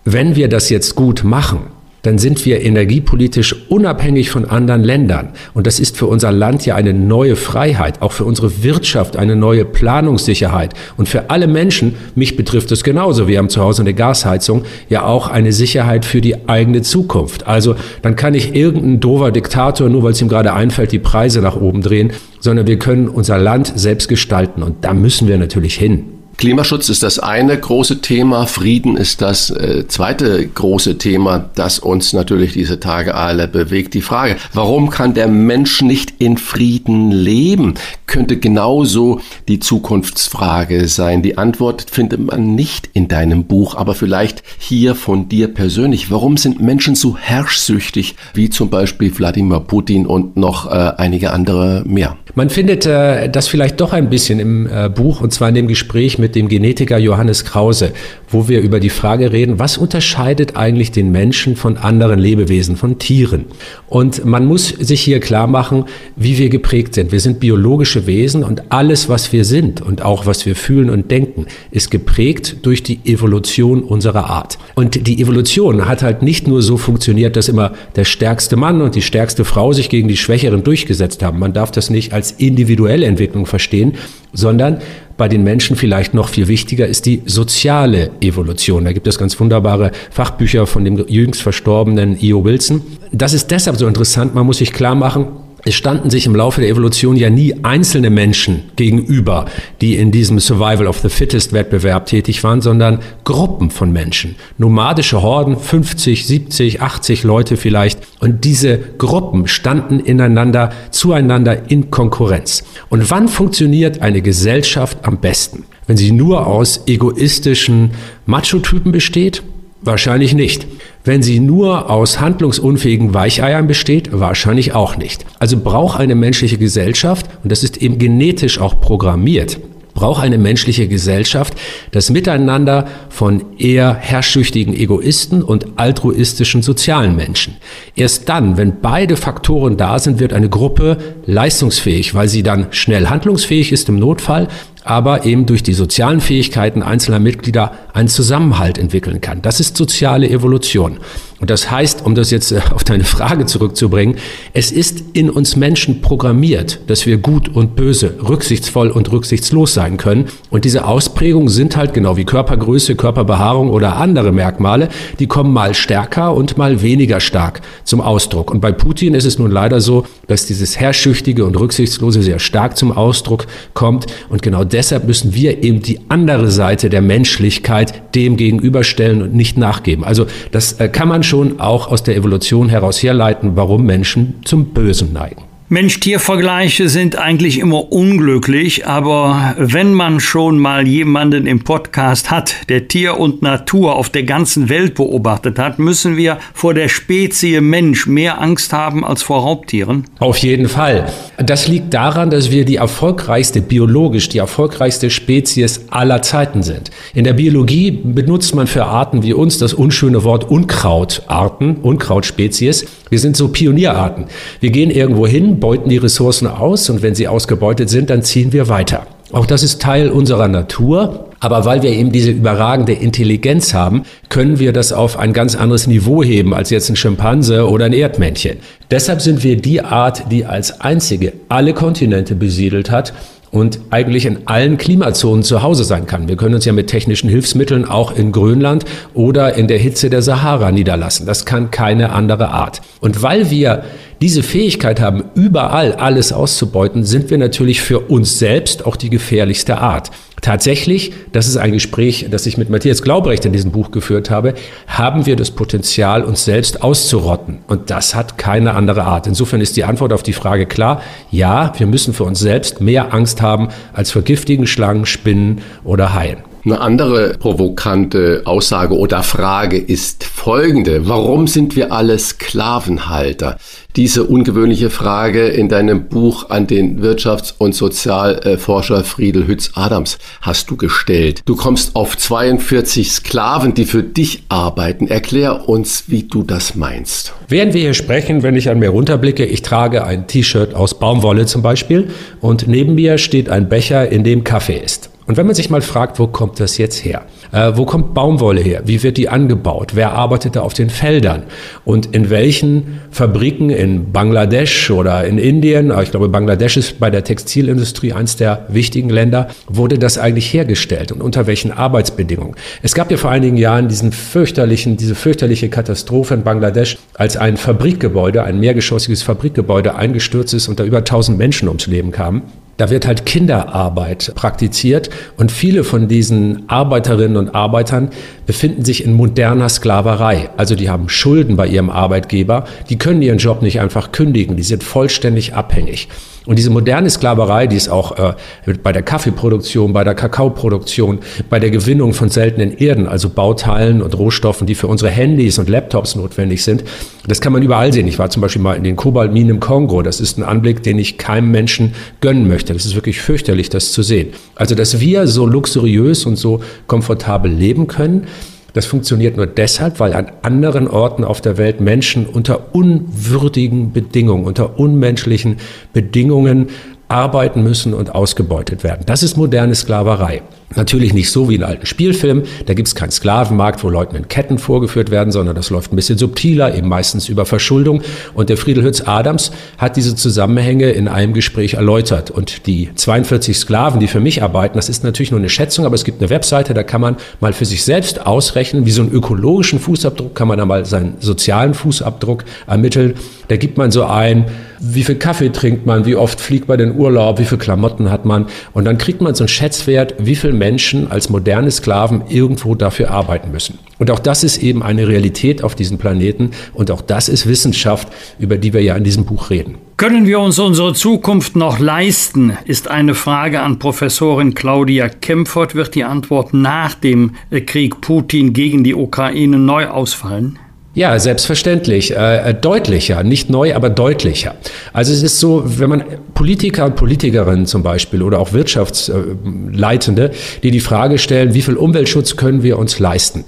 Wenn 0.04 0.36
wir 0.36 0.48
das 0.48 0.70
jetzt 0.70 0.94
gut 0.94 1.22
machen, 1.22 1.73
dann 2.04 2.18
sind 2.18 2.44
wir 2.44 2.60
energiepolitisch 2.60 3.56
unabhängig 3.68 4.30
von 4.30 4.44
anderen 4.44 4.84
Ländern. 4.84 5.30
Und 5.54 5.66
das 5.66 5.80
ist 5.80 5.96
für 5.96 6.06
unser 6.06 6.30
Land 6.30 6.64
ja 6.66 6.76
eine 6.76 6.94
neue 6.94 7.34
Freiheit, 7.34 8.02
auch 8.02 8.12
für 8.12 8.24
unsere 8.24 8.62
Wirtschaft 8.62 9.16
eine 9.16 9.36
neue 9.36 9.64
Planungssicherheit. 9.64 10.74
Und 10.96 11.08
für 11.08 11.30
alle 11.30 11.46
Menschen, 11.46 11.96
mich 12.14 12.36
betrifft 12.36 12.70
es 12.72 12.84
genauso, 12.84 13.26
wir 13.26 13.38
haben 13.38 13.48
zu 13.48 13.62
Hause 13.62 13.82
eine 13.82 13.94
Gasheizung, 13.94 14.64
ja 14.88 15.04
auch 15.04 15.28
eine 15.28 15.52
Sicherheit 15.52 16.04
für 16.04 16.20
die 16.20 16.48
eigene 16.48 16.82
Zukunft. 16.82 17.46
Also 17.46 17.74
dann 18.02 18.16
kann 18.16 18.34
nicht 18.34 18.54
irgendein 18.54 19.00
dover 19.00 19.32
Diktator, 19.32 19.88
nur 19.88 20.02
weil 20.02 20.12
es 20.12 20.20
ihm 20.20 20.28
gerade 20.28 20.52
einfällt, 20.52 20.92
die 20.92 20.98
Preise 20.98 21.40
nach 21.40 21.56
oben 21.56 21.80
drehen, 21.80 22.12
sondern 22.38 22.66
wir 22.66 22.78
können 22.78 23.08
unser 23.08 23.38
Land 23.38 23.72
selbst 23.74 24.08
gestalten. 24.08 24.62
Und 24.62 24.84
da 24.84 24.92
müssen 24.92 25.26
wir 25.26 25.38
natürlich 25.38 25.74
hin. 25.74 26.23
Klimaschutz 26.36 26.88
ist 26.88 27.02
das 27.02 27.18
eine 27.18 27.56
große 27.56 28.00
Thema, 28.00 28.46
Frieden 28.46 28.96
ist 28.96 29.22
das 29.22 29.50
äh, 29.50 29.86
zweite 29.86 30.46
große 30.46 30.98
Thema, 30.98 31.50
das 31.54 31.78
uns 31.78 32.12
natürlich 32.12 32.52
diese 32.52 32.80
Tage 32.80 33.14
alle 33.14 33.46
bewegt. 33.46 33.94
Die 33.94 34.00
Frage, 34.00 34.36
warum 34.52 34.90
kann 34.90 35.14
der 35.14 35.28
Mensch 35.28 35.82
nicht 35.82 36.14
in 36.18 36.36
Frieden 36.36 37.10
leben, 37.10 37.74
könnte 38.06 38.36
genauso 38.38 39.20
die 39.48 39.60
Zukunftsfrage 39.60 40.88
sein. 40.88 41.22
Die 41.22 41.38
Antwort 41.38 41.86
findet 41.90 42.20
man 42.20 42.54
nicht 42.54 42.90
in 42.92 43.08
deinem 43.08 43.44
Buch, 43.44 43.74
aber 43.76 43.94
vielleicht 43.94 44.42
hier 44.58 44.94
von 44.94 45.28
dir 45.28 45.48
persönlich. 45.48 46.10
Warum 46.10 46.36
sind 46.36 46.60
Menschen 46.60 46.94
so 46.94 47.16
herrschsüchtig, 47.16 48.16
wie 48.34 48.50
zum 48.50 48.70
Beispiel 48.70 49.16
Wladimir 49.16 49.60
Putin 49.60 50.06
und 50.06 50.36
noch 50.36 50.66
äh, 50.70 50.92
einige 50.96 51.32
andere 51.32 51.82
mehr? 51.86 52.16
Man 52.34 52.50
findet 52.50 52.84
äh, 52.86 53.28
das 53.28 53.46
vielleicht 53.46 53.80
doch 53.80 53.92
ein 53.92 54.10
bisschen 54.10 54.40
im 54.40 54.66
äh, 54.66 54.88
Buch, 54.88 55.20
und 55.20 55.32
zwar 55.32 55.48
in 55.48 55.54
dem 55.54 55.68
Gespräch 55.68 56.18
mit 56.18 56.23
dem 56.28 56.48
Genetiker 56.48 56.98
Johannes 56.98 57.44
Krause, 57.44 57.92
wo 58.28 58.48
wir 58.48 58.60
über 58.60 58.80
die 58.80 58.90
Frage 58.90 59.32
reden, 59.32 59.58
was 59.58 59.78
unterscheidet 59.78 60.56
eigentlich 60.56 60.92
den 60.92 61.12
Menschen 61.12 61.56
von 61.56 61.76
anderen 61.76 62.18
Lebewesen, 62.18 62.76
von 62.76 62.98
Tieren? 62.98 63.46
Und 63.88 64.24
man 64.24 64.46
muss 64.46 64.68
sich 64.68 65.00
hier 65.00 65.20
klar 65.20 65.46
machen, 65.46 65.84
wie 66.16 66.38
wir 66.38 66.48
geprägt 66.48 66.94
sind. 66.94 67.12
Wir 67.12 67.20
sind 67.20 67.40
biologische 67.40 68.06
Wesen 68.06 68.44
und 68.44 68.72
alles, 68.72 69.08
was 69.08 69.32
wir 69.32 69.44
sind 69.44 69.80
und 69.80 70.02
auch 70.02 70.26
was 70.26 70.46
wir 70.46 70.56
fühlen 70.56 70.90
und 70.90 71.10
denken, 71.10 71.46
ist 71.70 71.90
geprägt 71.90 72.58
durch 72.62 72.82
die 72.82 73.00
Evolution 73.04 73.82
unserer 73.82 74.30
Art. 74.30 74.58
Und 74.74 75.06
die 75.06 75.20
Evolution 75.20 75.86
hat 75.86 76.02
halt 76.02 76.22
nicht 76.22 76.48
nur 76.48 76.62
so 76.62 76.76
funktioniert, 76.76 77.36
dass 77.36 77.48
immer 77.48 77.72
der 77.96 78.04
stärkste 78.04 78.56
Mann 78.56 78.80
und 78.80 78.94
die 78.94 79.02
stärkste 79.02 79.44
Frau 79.44 79.72
sich 79.72 79.88
gegen 79.88 80.08
die 80.08 80.16
Schwächeren 80.16 80.64
durchgesetzt 80.64 81.22
haben. 81.22 81.38
Man 81.38 81.52
darf 81.52 81.70
das 81.70 81.90
nicht 81.90 82.12
als 82.12 82.32
individuelle 82.32 83.06
Entwicklung 83.06 83.46
verstehen, 83.46 83.94
sondern 84.32 84.78
bei 85.16 85.28
den 85.28 85.44
Menschen 85.44 85.76
vielleicht 85.76 86.14
noch 86.14 86.28
viel 86.28 86.48
wichtiger 86.48 86.86
ist 86.86 87.06
die 87.06 87.22
soziale 87.26 88.10
Evolution. 88.20 88.84
Da 88.84 88.92
gibt 88.92 89.06
es 89.06 89.18
ganz 89.18 89.38
wunderbare 89.38 89.92
Fachbücher 90.10 90.66
von 90.66 90.84
dem 90.84 91.06
jüngst 91.08 91.42
verstorbenen 91.42 92.16
E.O. 92.20 92.44
Wilson. 92.44 92.82
Das 93.12 93.32
ist 93.32 93.50
deshalb 93.50 93.76
so 93.76 93.86
interessant. 93.86 94.34
Man 94.34 94.46
muss 94.46 94.58
sich 94.58 94.72
klar 94.72 94.94
machen, 94.94 95.28
es 95.66 95.74
standen 95.74 96.10
sich 96.10 96.26
im 96.26 96.36
Laufe 96.36 96.60
der 96.60 96.68
Evolution 96.68 97.16
ja 97.16 97.30
nie 97.30 97.54
einzelne 97.62 98.10
Menschen 98.10 98.64
gegenüber, 98.76 99.46
die 99.80 99.96
in 99.96 100.10
diesem 100.10 100.38
Survival 100.38 100.86
of 100.86 100.98
the 100.98 101.08
Fittest 101.08 101.54
Wettbewerb 101.54 102.04
tätig 102.06 102.44
waren, 102.44 102.60
sondern 102.60 102.98
Gruppen 103.24 103.70
von 103.70 103.90
Menschen. 103.90 104.36
Nomadische 104.58 105.22
Horden, 105.22 105.56
50, 105.56 106.26
70, 106.26 106.82
80 106.82 107.22
Leute 107.22 107.56
vielleicht. 107.56 107.98
Und 108.20 108.44
diese 108.44 108.78
Gruppen 108.98 109.48
standen 109.48 110.00
ineinander, 110.00 110.70
zueinander 110.90 111.70
in 111.70 111.90
Konkurrenz. 111.90 112.64
Und 112.90 113.10
wann 113.10 113.28
funktioniert 113.28 114.02
eine 114.02 114.20
Gesellschaft 114.20 114.98
am 115.02 115.18
besten? 115.18 115.64
Wenn 115.86 115.96
sie 115.96 116.12
nur 116.12 116.46
aus 116.46 116.82
egoistischen 116.86 117.92
Macho-Typen 118.26 118.92
besteht? 118.92 119.42
Wahrscheinlich 119.80 120.34
nicht. 120.34 120.66
Wenn 121.06 121.22
sie 121.22 121.38
nur 121.38 121.90
aus 121.90 122.18
handlungsunfähigen 122.18 123.12
Weicheiern 123.12 123.66
besteht, 123.66 124.08
wahrscheinlich 124.12 124.74
auch 124.74 124.96
nicht. 124.96 125.26
Also 125.38 125.58
braucht 125.58 126.00
eine 126.00 126.14
menschliche 126.14 126.56
Gesellschaft, 126.56 127.26
und 127.42 127.52
das 127.52 127.62
ist 127.62 127.76
eben 127.76 127.98
genetisch 127.98 128.58
auch 128.58 128.80
programmiert, 128.80 129.60
braucht 129.92 130.22
eine 130.22 130.38
menschliche 130.38 130.88
Gesellschaft 130.88 131.54
das 131.92 132.10
Miteinander 132.10 132.86
von 133.10 133.44
eher 133.58 133.94
herrschsüchtigen 133.94 134.74
Egoisten 134.74 135.42
und 135.42 135.66
altruistischen 135.76 136.62
sozialen 136.62 137.16
Menschen. 137.16 137.56
Erst 137.94 138.28
dann, 138.28 138.56
wenn 138.56 138.80
beide 138.80 139.16
Faktoren 139.16 139.76
da 139.76 139.98
sind, 139.98 140.20
wird 140.20 140.32
eine 140.32 140.48
Gruppe 140.48 140.98
leistungsfähig, 141.26 142.14
weil 142.14 142.28
sie 142.28 142.42
dann 142.42 142.68
schnell 142.70 143.08
handlungsfähig 143.08 143.72
ist 143.72 143.88
im 143.88 143.98
Notfall, 143.98 144.48
aber 144.84 145.24
eben 145.24 145.46
durch 145.46 145.62
die 145.62 145.72
sozialen 145.72 146.20
Fähigkeiten 146.20 146.82
einzelner 146.82 147.18
Mitglieder 147.18 147.72
einen 147.94 148.08
Zusammenhalt 148.08 148.78
entwickeln 148.78 149.20
kann. 149.20 149.40
Das 149.42 149.58
ist 149.58 149.76
soziale 149.76 150.28
Evolution. 150.28 150.98
Und 151.40 151.50
das 151.50 151.70
heißt, 151.70 152.06
um 152.06 152.14
das 152.14 152.30
jetzt 152.30 152.52
äh, 152.52 152.60
auf 152.74 152.84
deine 152.84 153.04
Frage 153.04 153.46
zurückzubringen, 153.46 154.16
es 154.52 154.72
ist 154.72 155.04
in 155.12 155.28
uns 155.30 155.56
Menschen 155.56 156.00
programmiert, 156.00 156.80
dass 156.86 157.06
wir 157.06 157.18
gut 157.18 157.48
und 157.48 157.76
böse, 157.76 158.14
rücksichtsvoll 158.26 158.90
und 158.90 159.10
rücksichtslos 159.12 159.74
sein 159.74 159.96
können. 159.96 160.26
Und 160.50 160.64
diese 160.64 160.86
Ausprägungen 160.86 161.48
sind 161.48 161.76
halt 161.76 161.92
genau 161.92 162.16
wie 162.16 162.24
Körpergröße, 162.24 162.96
Körperbehaarung 162.96 163.70
oder 163.70 163.96
andere 163.96 164.32
Merkmale, 164.32 164.88
die 165.18 165.26
kommen 165.26 165.52
mal 165.52 165.74
stärker 165.74 166.34
und 166.34 166.56
mal 166.56 166.82
weniger 166.82 167.20
stark 167.20 167.60
zum 167.84 168.00
Ausdruck. 168.00 168.50
Und 168.50 168.60
bei 168.60 168.72
Putin 168.72 169.14
ist 169.14 169.24
es 169.24 169.38
nun 169.38 169.50
leider 169.50 169.80
so, 169.80 170.06
dass 170.28 170.46
dieses 170.46 170.80
Herrschüchtige 170.80 171.44
und 171.44 171.58
Rücksichtslose 171.58 172.22
sehr 172.22 172.38
stark 172.38 172.76
zum 172.76 172.90
Ausdruck 172.92 173.46
kommt. 173.74 174.06
Und 174.28 174.42
genau 174.42 174.64
deshalb 174.74 175.06
müssen 175.06 175.34
wir 175.34 175.62
eben 175.62 175.80
die 175.80 176.00
andere 176.08 176.50
Seite 176.50 176.90
der 176.90 177.00
Menschlichkeit 177.00 178.14
dem 178.14 178.36
gegenüberstellen 178.36 179.22
und 179.22 179.34
nicht 179.34 179.56
nachgeben. 179.56 180.04
Also 180.04 180.26
das 180.50 180.74
äh, 180.74 180.88
kann 180.88 181.08
man 181.08 181.22
schon 181.22 181.60
auch 181.60 181.90
aus 181.90 182.02
der 182.02 182.16
Evolution 182.16 182.68
heraus 182.68 183.02
herleiten, 183.02 183.52
warum 183.54 183.84
Menschen 183.84 184.34
zum 184.44 184.66
Bösen 184.66 185.12
neigen. 185.12 185.53
Mensch-Tier-Vergleiche 185.70 186.90
sind 186.90 187.16
eigentlich 187.16 187.58
immer 187.58 187.90
unglücklich, 187.90 188.86
aber 188.86 189.54
wenn 189.56 189.94
man 189.94 190.20
schon 190.20 190.58
mal 190.58 190.86
jemanden 190.86 191.46
im 191.46 191.64
Podcast 191.64 192.30
hat, 192.30 192.68
der 192.68 192.86
Tier 192.86 193.18
und 193.18 193.40
Natur 193.40 193.96
auf 193.96 194.10
der 194.10 194.24
ganzen 194.24 194.68
Welt 194.68 194.94
beobachtet 194.94 195.58
hat, 195.58 195.78
müssen 195.78 196.18
wir 196.18 196.36
vor 196.52 196.74
der 196.74 196.88
Spezie 196.88 197.62
Mensch 197.62 198.06
mehr 198.06 198.42
Angst 198.42 198.74
haben 198.74 199.06
als 199.06 199.22
vor 199.22 199.40
Raubtieren? 199.40 200.04
Auf 200.18 200.36
jeden 200.36 200.68
Fall. 200.68 201.10
Das 201.38 201.66
liegt 201.66 201.94
daran, 201.94 202.28
dass 202.28 202.50
wir 202.50 202.66
die 202.66 202.76
erfolgreichste, 202.76 203.62
biologisch 203.62 204.28
die 204.28 204.38
erfolgreichste 204.38 205.08
Spezies 205.08 205.86
aller 205.88 206.20
Zeiten 206.20 206.62
sind. 206.62 206.90
In 207.14 207.24
der 207.24 207.32
Biologie 207.32 207.90
benutzt 207.90 208.54
man 208.54 208.66
für 208.66 208.84
Arten 208.84 209.22
wie 209.22 209.32
uns 209.32 209.56
das 209.56 209.72
unschöne 209.72 210.24
Wort 210.24 210.44
Unkrautarten, 210.50 211.76
Unkrautspezies. 211.76 212.84
Wir 213.08 213.18
sind 213.18 213.36
so 213.36 213.48
Pionierarten. 213.48 214.26
Wir 214.60 214.70
gehen 214.70 214.90
irgendwo 214.90 215.26
hin, 215.26 215.53
beuten 215.54 215.88
die 215.88 215.96
Ressourcen 215.96 216.46
aus 216.46 216.88
und 216.90 217.02
wenn 217.02 217.14
sie 217.14 217.28
ausgebeutet 217.28 217.88
sind, 217.88 218.10
dann 218.10 218.22
ziehen 218.22 218.52
wir 218.52 218.68
weiter. 218.68 219.06
Auch 219.32 219.46
das 219.46 219.62
ist 219.62 219.82
Teil 219.82 220.10
unserer 220.10 220.48
Natur. 220.48 221.26
Aber 221.40 221.66
weil 221.66 221.82
wir 221.82 221.90
eben 221.90 222.10
diese 222.10 222.30
überragende 222.30 222.92
Intelligenz 222.92 223.74
haben, 223.74 224.04
können 224.30 224.58
wir 224.58 224.72
das 224.72 224.92
auf 224.92 225.18
ein 225.18 225.34
ganz 225.34 225.54
anderes 225.56 225.86
Niveau 225.86 226.22
heben 226.22 226.54
als 226.54 226.70
jetzt 226.70 226.88
ein 226.88 226.96
Schimpanse 226.96 227.68
oder 227.68 227.84
ein 227.84 227.92
Erdmännchen. 227.92 228.58
Deshalb 228.90 229.20
sind 229.20 229.44
wir 229.44 229.56
die 229.56 229.82
Art, 229.82 230.30
die 230.30 230.46
als 230.46 230.80
einzige 230.80 231.34
alle 231.48 231.74
Kontinente 231.74 232.34
besiedelt 232.34 232.90
hat 232.90 233.12
und 233.50 233.78
eigentlich 233.90 234.26
in 234.26 234.46
allen 234.46 234.78
Klimazonen 234.78 235.44
zu 235.44 235.62
Hause 235.62 235.84
sein 235.84 236.06
kann. 236.06 236.28
Wir 236.28 236.36
können 236.36 236.56
uns 236.56 236.64
ja 236.64 236.72
mit 236.72 236.88
technischen 236.88 237.28
Hilfsmitteln 237.28 237.84
auch 237.84 238.16
in 238.16 238.32
Grönland 238.32 238.84
oder 239.14 239.54
in 239.54 239.68
der 239.68 239.78
Hitze 239.78 240.10
der 240.10 240.22
Sahara 240.22 240.72
niederlassen. 240.72 241.24
Das 241.24 241.44
kann 241.44 241.70
keine 241.70 242.10
andere 242.10 242.48
Art. 242.48 242.80
Und 243.00 243.22
weil 243.22 243.50
wir 243.50 243.84
diese 244.20 244.42
Fähigkeit 244.42 245.00
haben, 245.00 245.24
überall 245.34 245.92
alles 245.92 246.32
auszubeuten, 246.32 247.04
sind 247.04 247.30
wir 247.30 247.38
natürlich 247.38 247.80
für 247.82 248.00
uns 248.00 248.38
selbst 248.38 248.86
auch 248.86 248.96
die 248.96 249.10
gefährlichste 249.10 249.78
Art. 249.78 250.10
Tatsächlich, 250.40 251.12
das 251.32 251.46
ist 251.46 251.56
ein 251.56 251.72
Gespräch, 251.72 252.26
das 252.30 252.46
ich 252.46 252.58
mit 252.58 252.68
Matthias 252.68 253.02
Glaubrecht 253.02 253.44
in 253.46 253.52
diesem 253.52 253.72
Buch 253.72 253.90
geführt 253.90 254.30
habe, 254.30 254.54
haben 254.86 255.24
wir 255.26 255.36
das 255.36 255.50
Potenzial, 255.50 256.22
uns 256.22 256.44
selbst 256.44 256.82
auszurotten. 256.82 257.60
Und 257.66 257.90
das 257.90 258.14
hat 258.14 258.36
keine 258.36 258.74
andere 258.74 259.04
Art. 259.04 259.26
Insofern 259.26 259.60
ist 259.60 259.76
die 259.76 259.84
Antwort 259.84 260.12
auf 260.12 260.22
die 260.22 260.34
Frage 260.34 260.66
klar, 260.66 261.00
ja, 261.30 261.72
wir 261.78 261.86
müssen 261.86 262.12
für 262.12 262.24
uns 262.24 262.40
selbst 262.40 262.80
mehr 262.80 263.14
Angst 263.14 263.40
haben 263.40 263.68
als 263.94 264.10
vor 264.10 264.22
giftigen 264.22 264.66
Schlangen, 264.66 265.06
Spinnen 265.06 265.62
oder 265.82 266.12
Haien. 266.12 266.53
Eine 266.66 266.80
andere 266.80 267.34
provokante 267.34 268.40
Aussage 268.46 268.96
oder 268.96 269.22
Frage 269.22 269.76
ist 269.76 270.24
folgende. 270.24 271.06
Warum 271.06 271.46
sind 271.46 271.76
wir 271.76 271.92
alle 271.92 272.18
Sklavenhalter? 272.18 273.58
Diese 273.96 274.24
ungewöhnliche 274.24 274.88
Frage 274.88 275.48
in 275.48 275.68
deinem 275.68 276.08
Buch 276.08 276.48
an 276.48 276.66
den 276.66 277.02
Wirtschafts- 277.02 277.52
und 277.58 277.74
Sozialforscher 277.74 279.04
Friedel 279.04 279.46
Hütz-Adams 279.46 280.16
hast 280.40 280.70
du 280.70 280.78
gestellt. 280.78 281.42
Du 281.44 281.54
kommst 281.54 281.96
auf 281.96 282.16
42 282.16 283.12
Sklaven, 283.12 283.74
die 283.74 283.84
für 283.84 284.02
dich 284.02 284.44
arbeiten. 284.48 285.06
Erklär 285.06 285.68
uns, 285.68 286.04
wie 286.06 286.22
du 286.22 286.44
das 286.44 286.76
meinst. 286.76 287.34
Während 287.46 287.74
wir 287.74 287.82
hier 287.82 287.92
sprechen, 287.92 288.42
wenn 288.42 288.56
ich 288.56 288.70
an 288.70 288.78
mir 288.78 288.88
runterblicke, 288.88 289.44
ich 289.44 289.60
trage 289.60 290.04
ein 290.04 290.28
T-Shirt 290.28 290.72
aus 290.72 290.98
Baumwolle 290.98 291.44
zum 291.44 291.60
Beispiel 291.60 292.08
und 292.40 292.68
neben 292.68 292.94
mir 292.94 293.18
steht 293.18 293.50
ein 293.50 293.68
Becher, 293.68 294.08
in 294.08 294.24
dem 294.24 294.44
Kaffee 294.44 294.78
ist. 294.78 295.10
Und 295.26 295.38
wenn 295.38 295.46
man 295.46 295.54
sich 295.54 295.70
mal 295.70 295.80
fragt, 295.80 296.18
wo 296.18 296.26
kommt 296.26 296.60
das 296.60 296.76
jetzt 296.76 297.02
her? 297.04 297.22
Äh, 297.50 297.72
wo 297.74 297.86
kommt 297.86 298.12
Baumwolle 298.12 298.60
her? 298.60 298.82
Wie 298.84 299.02
wird 299.02 299.16
die 299.16 299.30
angebaut? 299.30 299.92
Wer 299.94 300.12
arbeitet 300.12 300.56
da 300.56 300.60
auf 300.60 300.74
den 300.74 300.90
Feldern? 300.90 301.44
Und 301.84 302.14
in 302.14 302.28
welchen 302.28 303.00
Fabriken 303.10 303.70
in 303.70 304.12
Bangladesch 304.12 304.90
oder 304.90 305.24
in 305.24 305.38
Indien, 305.38 305.92
ich 306.02 306.10
glaube, 306.10 306.28
Bangladesch 306.28 306.76
ist 306.76 307.00
bei 307.00 307.10
der 307.10 307.24
Textilindustrie 307.24 308.12
eines 308.12 308.36
der 308.36 308.66
wichtigen 308.68 309.08
Länder, 309.08 309.48
wurde 309.66 309.98
das 309.98 310.18
eigentlich 310.18 310.52
hergestellt 310.52 311.10
und 311.10 311.22
unter 311.22 311.46
welchen 311.46 311.72
Arbeitsbedingungen? 311.72 312.56
Es 312.82 312.94
gab 312.94 313.10
ja 313.10 313.16
vor 313.16 313.30
einigen 313.30 313.56
Jahren 313.56 313.88
diesen 313.88 314.12
fürchterlichen, 314.12 314.98
diese 314.98 315.14
fürchterliche 315.14 315.70
Katastrophe 315.70 316.34
in 316.34 316.42
Bangladesch, 316.42 316.98
als 317.14 317.38
ein 317.38 317.56
Fabrikgebäude, 317.56 318.42
ein 318.42 318.60
mehrgeschossiges 318.60 319.22
Fabrikgebäude 319.22 319.94
eingestürzt 319.94 320.52
ist 320.52 320.68
und 320.68 320.80
da 320.80 320.84
über 320.84 320.98
1000 320.98 321.38
Menschen 321.38 321.68
ums 321.68 321.86
Leben 321.86 322.10
kamen. 322.10 322.42
Da 322.76 322.90
wird 322.90 323.06
halt 323.06 323.26
Kinderarbeit 323.26 324.32
praktiziert 324.34 325.10
und 325.36 325.52
viele 325.52 325.84
von 325.84 326.08
diesen 326.08 326.68
Arbeiterinnen 326.68 327.36
und 327.36 327.54
Arbeitern 327.54 328.10
befinden 328.46 328.84
sich 328.84 329.04
in 329.04 329.12
moderner 329.14 329.68
Sklaverei. 329.68 330.50
Also 330.56 330.74
die 330.74 330.90
haben 330.90 331.08
Schulden 331.08 331.56
bei 331.56 331.66
ihrem 331.66 331.90
Arbeitgeber, 331.90 332.64
die 332.88 332.98
können 332.98 333.22
ihren 333.22 333.38
Job 333.38 333.62
nicht 333.62 333.80
einfach 333.80 334.12
kündigen, 334.12 334.56
die 334.56 334.62
sind 334.62 334.82
vollständig 334.82 335.54
abhängig. 335.54 336.08
Und 336.46 336.58
diese 336.58 336.68
moderne 336.68 337.08
Sklaverei, 337.08 337.66
die 337.66 337.76
ist 337.76 337.88
auch 337.88 338.18
äh, 338.18 338.34
bei 338.82 338.92
der 338.92 339.02
Kaffeeproduktion, 339.02 339.94
bei 339.94 340.04
der 340.04 340.14
Kakaoproduktion, 340.14 341.20
bei 341.48 341.58
der 341.58 341.70
Gewinnung 341.70 342.12
von 342.12 342.28
seltenen 342.28 342.76
Erden, 342.76 343.06
also 343.06 343.30
Bauteilen 343.30 344.02
und 344.02 344.16
Rohstoffen, 344.18 344.66
die 344.66 344.74
für 344.74 344.86
unsere 344.86 345.10
Handys 345.10 345.58
und 345.58 345.70
Laptops 345.70 346.16
notwendig 346.16 346.62
sind, 346.62 346.84
das 347.26 347.40
kann 347.40 347.54
man 347.54 347.62
überall 347.62 347.94
sehen. 347.94 348.06
Ich 348.06 348.18
war 348.18 348.28
zum 348.28 348.42
Beispiel 348.42 348.60
mal 348.60 348.74
in 348.74 348.84
den 348.84 348.96
Kobaltminen 348.96 349.52
im 349.52 349.60
Kongo. 349.60 350.02
Das 350.02 350.20
ist 350.20 350.36
ein 350.36 350.42
Anblick, 350.42 350.82
den 350.82 350.98
ich 350.98 351.16
keinem 351.16 351.50
Menschen 351.50 351.94
gönnen 352.20 352.46
möchte. 352.46 352.74
Das 352.74 352.84
ist 352.84 352.94
wirklich 352.94 353.22
fürchterlich, 353.22 353.70
das 353.70 353.92
zu 353.92 354.02
sehen. 354.02 354.28
Also, 354.54 354.74
dass 354.74 355.00
wir 355.00 355.26
so 355.26 355.46
luxuriös 355.46 356.26
und 356.26 356.36
so 356.36 356.60
komfortabel 356.86 357.50
leben 357.50 357.86
können, 357.86 358.26
das 358.74 358.86
funktioniert 358.86 359.36
nur 359.36 359.46
deshalb, 359.46 360.00
weil 360.00 360.12
an 360.12 360.30
anderen 360.42 360.88
Orten 360.88 361.24
auf 361.24 361.40
der 361.40 361.56
Welt 361.56 361.80
Menschen 361.80 362.26
unter 362.26 362.74
unwürdigen 362.74 363.92
Bedingungen, 363.92 364.44
unter 364.44 364.78
unmenschlichen 364.78 365.56
Bedingungen 365.92 366.68
arbeiten 367.08 367.62
müssen 367.62 367.94
und 367.94 368.14
ausgebeutet 368.14 368.82
werden. 368.82 369.04
Das 369.06 369.22
ist 369.22 369.36
moderne 369.36 369.74
Sklaverei. 369.74 370.42
Natürlich 370.76 371.12
nicht 371.12 371.30
so 371.30 371.48
wie 371.48 371.54
in 371.54 371.62
alten 371.62 371.86
Spielfilmen. 371.86 372.44
Da 372.66 372.74
gibt 372.74 372.88
es 372.88 372.94
keinen 372.94 373.10
Sklavenmarkt, 373.10 373.84
wo 373.84 373.90
Leuten 373.90 374.16
in 374.16 374.28
Ketten 374.28 374.58
vorgeführt 374.58 375.10
werden, 375.10 375.30
sondern 375.30 375.54
das 375.54 375.70
läuft 375.70 375.92
ein 375.92 375.96
bisschen 375.96 376.18
subtiler, 376.18 376.74
eben 376.74 376.88
meistens 376.88 377.28
über 377.28 377.46
Verschuldung. 377.46 378.02
Und 378.34 378.48
der 378.48 378.56
Friedel 378.56 378.82
Hütz 378.82 379.02
Adams 379.06 379.52
hat 379.78 379.96
diese 379.96 380.16
Zusammenhänge 380.16 380.90
in 380.90 381.06
einem 381.06 381.32
Gespräch 381.32 381.74
erläutert. 381.74 382.30
Und 382.30 382.66
die 382.66 382.90
42 382.94 383.56
Sklaven, 383.56 384.00
die 384.00 384.08
für 384.08 384.20
mich 384.20 384.42
arbeiten, 384.42 384.76
das 384.76 384.88
ist 384.88 385.04
natürlich 385.04 385.30
nur 385.30 385.38
eine 385.38 385.48
Schätzung, 385.48 385.84
aber 385.84 385.94
es 385.94 386.04
gibt 386.04 386.20
eine 386.20 386.30
Webseite, 386.30 386.74
da 386.74 386.82
kann 386.82 387.00
man 387.00 387.16
mal 387.40 387.52
für 387.52 387.66
sich 387.66 387.84
selbst 387.84 388.26
ausrechnen, 388.26 388.86
wie 388.86 388.90
so 388.90 389.02
einen 389.02 389.12
ökologischen 389.12 389.78
Fußabdruck, 389.78 390.34
kann 390.34 390.48
man 390.48 390.58
da 390.58 390.66
mal 390.66 390.84
seinen 390.86 391.14
sozialen 391.20 391.74
Fußabdruck 391.74 392.44
ermitteln. 392.66 393.14
Da 393.48 393.56
gibt 393.56 393.78
man 393.78 393.90
so 393.90 394.04
ein, 394.04 394.46
wie 394.80 395.04
viel 395.04 395.16
Kaffee 395.16 395.50
trinkt 395.50 395.86
man, 395.86 396.06
wie 396.06 396.16
oft 396.16 396.40
fliegt 396.40 396.68
man 396.68 396.80
in 396.80 396.96
Urlaub, 396.96 397.38
wie 397.38 397.44
viel 397.44 397.58
Klamotten 397.58 398.10
hat 398.10 398.24
man. 398.24 398.46
Und 398.72 398.86
dann 398.86 398.98
kriegt 398.98 399.20
man 399.20 399.34
so 399.34 399.44
einen 399.44 399.48
Schätzwert, 399.48 400.14
wie 400.18 400.34
viel 400.34 400.52
Menschen 400.54 401.10
als 401.10 401.28
moderne 401.28 401.70
Sklaven 401.70 402.22
irgendwo 402.28 402.74
dafür 402.74 403.10
arbeiten 403.10 403.50
müssen. 403.50 403.78
Und 403.98 404.10
auch 404.10 404.18
das 404.18 404.44
ist 404.44 404.58
eben 404.58 404.82
eine 404.82 405.06
Realität 405.06 405.62
auf 405.62 405.74
diesem 405.74 405.98
Planeten 405.98 406.50
und 406.72 406.90
auch 406.90 407.00
das 407.00 407.28
ist 407.28 407.46
Wissenschaft, 407.46 408.08
über 408.38 408.56
die 408.56 408.72
wir 408.72 408.82
ja 408.82 408.96
in 408.96 409.04
diesem 409.04 409.24
Buch 409.24 409.50
reden. 409.50 409.76
Können 409.96 410.26
wir 410.26 410.40
uns 410.40 410.58
unsere 410.58 410.92
Zukunft 410.92 411.54
noch 411.54 411.78
leisten, 411.78 412.56
ist 412.64 412.88
eine 412.88 413.14
Frage 413.14 413.60
an 413.60 413.78
Professorin 413.78 414.54
Claudia 414.54 415.08
Kempfert. 415.08 415.76
Wird 415.76 415.94
die 415.94 416.02
Antwort 416.02 416.52
nach 416.52 416.94
dem 416.94 417.36
Krieg 417.66 418.00
Putin 418.00 418.52
gegen 418.52 418.82
die 418.82 418.94
Ukraine 418.94 419.58
neu 419.58 419.86
ausfallen? 419.86 420.58
Ja, 420.94 421.18
selbstverständlich. 421.18 422.16
Äh, 422.16 422.50
äh, 422.50 422.54
deutlicher, 422.54 423.24
nicht 423.24 423.50
neu, 423.50 423.74
aber 423.74 423.90
deutlicher. 423.90 424.54
Also 424.92 425.12
es 425.12 425.24
ist 425.24 425.40
so, 425.40 425.64
wenn 425.64 425.90
man 425.90 426.04
Politiker 426.34 426.84
und 426.84 426.94
Politikerinnen 426.94 427.66
zum 427.66 427.82
Beispiel 427.82 428.22
oder 428.22 428.38
auch 428.38 428.52
Wirtschaftsleitende, 428.52 430.30
die 430.62 430.70
die 430.70 430.80
Frage 430.80 431.18
stellen, 431.18 431.52
wie 431.52 431.62
viel 431.62 431.74
Umweltschutz 431.74 432.36
können 432.36 432.62
wir 432.62 432.78
uns 432.78 433.00
leisten? 433.00 433.44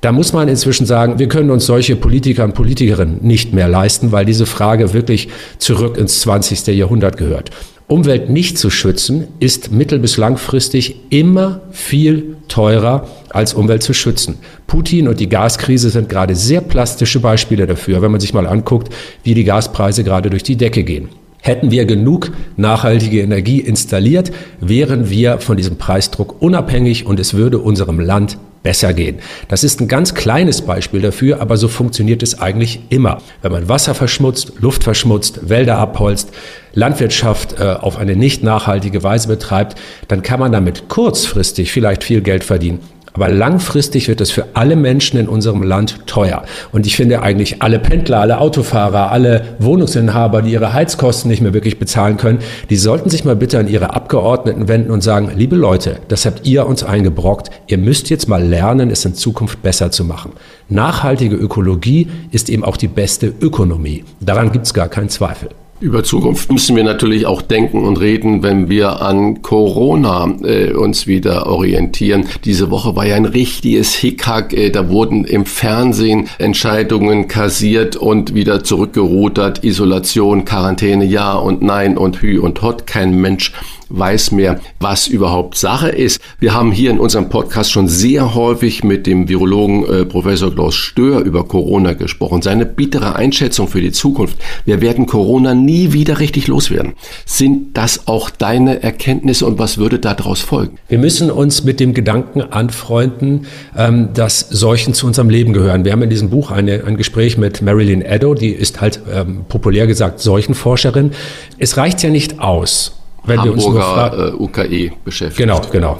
Da 0.00 0.12
muss 0.12 0.32
man 0.32 0.48
inzwischen 0.48 0.86
sagen, 0.86 1.18
wir 1.18 1.28
können 1.28 1.50
uns 1.50 1.66
solche 1.66 1.96
Politiker 1.96 2.44
und 2.44 2.54
Politikerinnen 2.54 3.18
nicht 3.22 3.52
mehr 3.52 3.68
leisten, 3.68 4.12
weil 4.12 4.24
diese 4.24 4.46
Frage 4.46 4.94
wirklich 4.94 5.28
zurück 5.58 5.98
ins 5.98 6.20
20. 6.20 6.66
Jahrhundert 6.68 7.18
gehört. 7.18 7.50
Umwelt 7.88 8.30
nicht 8.30 8.58
zu 8.58 8.70
schützen, 8.70 9.28
ist 9.38 9.70
mittel- 9.70 9.98
bis 9.98 10.16
langfristig 10.16 10.96
immer 11.10 11.60
viel 11.72 12.35
teurer 12.48 13.08
als 13.30 13.54
Umwelt 13.54 13.82
zu 13.82 13.92
schützen. 13.92 14.38
Putin 14.66 15.08
und 15.08 15.20
die 15.20 15.28
Gaskrise 15.28 15.90
sind 15.90 16.08
gerade 16.08 16.34
sehr 16.34 16.60
plastische 16.60 17.20
Beispiele 17.20 17.66
dafür, 17.66 18.02
wenn 18.02 18.10
man 18.10 18.20
sich 18.20 18.34
mal 18.34 18.46
anguckt, 18.46 18.92
wie 19.22 19.34
die 19.34 19.44
Gaspreise 19.44 20.04
gerade 20.04 20.30
durch 20.30 20.42
die 20.42 20.56
Decke 20.56 20.84
gehen. 20.84 21.08
Hätten 21.42 21.70
wir 21.70 21.84
genug 21.84 22.32
nachhaltige 22.56 23.20
Energie 23.20 23.60
installiert, 23.60 24.32
wären 24.60 25.10
wir 25.10 25.38
von 25.38 25.56
diesem 25.56 25.76
Preisdruck 25.76 26.42
unabhängig 26.42 27.06
und 27.06 27.20
es 27.20 27.34
würde 27.34 27.58
unserem 27.58 28.00
Land 28.00 28.38
besser 28.66 28.92
gehen. 28.92 29.20
Das 29.46 29.62
ist 29.62 29.80
ein 29.80 29.86
ganz 29.86 30.12
kleines 30.14 30.62
Beispiel 30.62 31.00
dafür, 31.00 31.40
aber 31.40 31.56
so 31.56 31.68
funktioniert 31.68 32.24
es 32.24 32.40
eigentlich 32.40 32.80
immer. 32.88 33.18
Wenn 33.40 33.52
man 33.52 33.68
Wasser 33.68 33.94
verschmutzt, 33.94 34.54
Luft 34.58 34.82
verschmutzt, 34.82 35.48
Wälder 35.48 35.78
abholzt, 35.78 36.30
Landwirtschaft 36.74 37.60
äh, 37.60 37.62
auf 37.62 37.96
eine 37.96 38.16
nicht 38.16 38.42
nachhaltige 38.42 39.04
Weise 39.04 39.28
betreibt, 39.28 39.78
dann 40.08 40.22
kann 40.22 40.40
man 40.40 40.50
damit 40.50 40.88
kurzfristig 40.88 41.70
vielleicht 41.70 42.02
viel 42.02 42.22
Geld 42.22 42.42
verdienen. 42.42 42.80
Aber 43.16 43.30
langfristig 43.30 44.08
wird 44.08 44.20
es 44.20 44.30
für 44.30 44.44
alle 44.52 44.76
Menschen 44.76 45.18
in 45.18 45.26
unserem 45.26 45.62
Land 45.62 46.06
teuer. 46.06 46.44
Und 46.70 46.86
ich 46.86 46.96
finde 46.96 47.22
eigentlich 47.22 47.62
alle 47.62 47.78
Pendler, 47.78 48.20
alle 48.20 48.38
Autofahrer, 48.40 49.10
alle 49.10 49.56
Wohnungsinhaber, 49.58 50.42
die 50.42 50.52
ihre 50.52 50.74
Heizkosten 50.74 51.30
nicht 51.30 51.40
mehr 51.40 51.54
wirklich 51.54 51.78
bezahlen 51.78 52.18
können, 52.18 52.40
die 52.68 52.76
sollten 52.76 53.08
sich 53.08 53.24
mal 53.24 53.34
bitte 53.34 53.58
an 53.58 53.68
ihre 53.68 53.94
Abgeordneten 53.94 54.68
wenden 54.68 54.90
und 54.90 55.02
sagen, 55.02 55.32
liebe 55.34 55.56
Leute, 55.56 55.96
das 56.08 56.26
habt 56.26 56.46
ihr 56.46 56.66
uns 56.66 56.84
eingebrockt. 56.84 57.50
Ihr 57.68 57.78
müsst 57.78 58.10
jetzt 58.10 58.28
mal 58.28 58.44
lernen, 58.44 58.90
es 58.90 59.06
in 59.06 59.14
Zukunft 59.14 59.62
besser 59.62 59.90
zu 59.90 60.04
machen. 60.04 60.32
Nachhaltige 60.68 61.36
Ökologie 61.36 62.08
ist 62.32 62.50
eben 62.50 62.64
auch 62.64 62.76
die 62.76 62.88
beste 62.88 63.32
Ökonomie. 63.40 64.04
Daran 64.20 64.52
gibt 64.52 64.66
es 64.66 64.74
gar 64.74 64.88
keinen 64.88 65.08
Zweifel. 65.08 65.48
Über 65.78 66.02
Zukunft 66.02 66.50
müssen 66.50 66.74
wir 66.74 66.84
natürlich 66.84 67.26
auch 67.26 67.42
denken 67.42 67.84
und 67.84 68.00
reden, 68.00 68.42
wenn 68.42 68.70
wir 68.70 69.02
an 69.02 69.42
Corona 69.42 70.26
äh, 70.42 70.72
uns 70.72 71.06
wieder 71.06 71.48
orientieren. 71.48 72.24
Diese 72.46 72.70
Woche 72.70 72.96
war 72.96 73.04
ja 73.04 73.14
ein 73.14 73.26
richtiges 73.26 73.94
Hickhack. 73.94 74.54
Äh, 74.54 74.70
da 74.70 74.88
wurden 74.88 75.26
im 75.26 75.44
Fernsehen 75.44 76.30
Entscheidungen 76.38 77.28
kassiert 77.28 77.94
und 77.94 78.34
wieder 78.34 78.64
zurückgerudert. 78.64 79.64
Isolation, 79.64 80.46
Quarantäne, 80.46 81.04
ja 81.04 81.34
und 81.34 81.60
nein 81.60 81.98
und 81.98 82.22
hü 82.22 82.38
und 82.40 82.62
hot. 82.62 82.86
Kein 82.86 83.20
Mensch 83.20 83.52
weiß 83.88 84.32
mehr, 84.32 84.60
was 84.80 85.06
überhaupt 85.06 85.56
Sache 85.56 85.88
ist. 85.88 86.20
Wir 86.38 86.54
haben 86.54 86.72
hier 86.72 86.90
in 86.90 86.98
unserem 86.98 87.28
Podcast 87.28 87.70
schon 87.70 87.88
sehr 87.88 88.34
häufig 88.34 88.82
mit 88.82 89.06
dem 89.06 89.28
Virologen 89.28 89.84
äh, 89.84 90.04
Professor 90.04 90.52
Klaus 90.52 90.74
Stör 90.74 91.20
über 91.20 91.44
Corona 91.44 91.92
gesprochen. 91.92 92.42
Seine 92.42 92.66
bittere 92.66 93.14
Einschätzung 93.14 93.68
für 93.68 93.80
die 93.80 93.92
Zukunft. 93.92 94.38
Wir 94.64 94.80
werden 94.80 95.06
Corona 95.06 95.54
nie 95.66 95.92
wieder 95.92 96.18
richtig 96.18 96.46
loswerden. 96.46 96.94
Sind 97.26 97.76
das 97.76 98.08
auch 98.08 98.30
deine 98.30 98.82
Erkenntnisse 98.82 99.44
und 99.44 99.58
was 99.58 99.76
würde 99.76 99.98
daraus 99.98 100.40
folgen? 100.40 100.78
Wir 100.88 100.98
müssen 100.98 101.30
uns 101.30 101.64
mit 101.64 101.80
dem 101.80 101.92
Gedanken 101.92 102.40
anfreunden, 102.40 103.46
ähm, 103.76 104.14
dass 104.14 104.40
Seuchen 104.40 104.94
zu 104.94 105.06
unserem 105.06 105.28
Leben 105.28 105.52
gehören. 105.52 105.84
Wir 105.84 105.92
haben 105.92 106.02
in 106.02 106.10
diesem 106.10 106.30
Buch 106.30 106.50
eine, 106.50 106.84
ein 106.84 106.96
Gespräch 106.96 107.36
mit 107.36 107.60
Marilyn 107.60 108.00
Eddo, 108.00 108.32
die 108.34 108.50
ist 108.50 108.80
halt 108.80 109.00
ähm, 109.12 109.44
populär 109.48 109.86
gesagt 109.86 110.20
Seuchenforscherin. 110.20 111.10
Es 111.58 111.76
reicht 111.76 112.02
ja 112.02 112.08
nicht 112.08 112.40
aus, 112.40 112.92
wenn 113.26 113.40
Hamburger, 113.40 113.74
wir 113.74 114.06
uns 114.06 114.48
nur 114.48 114.58
äh, 114.58 114.62
UKE 114.62 114.92
beschäftigt. 115.04 115.38
Genau, 115.38 115.60
genau 115.70 115.98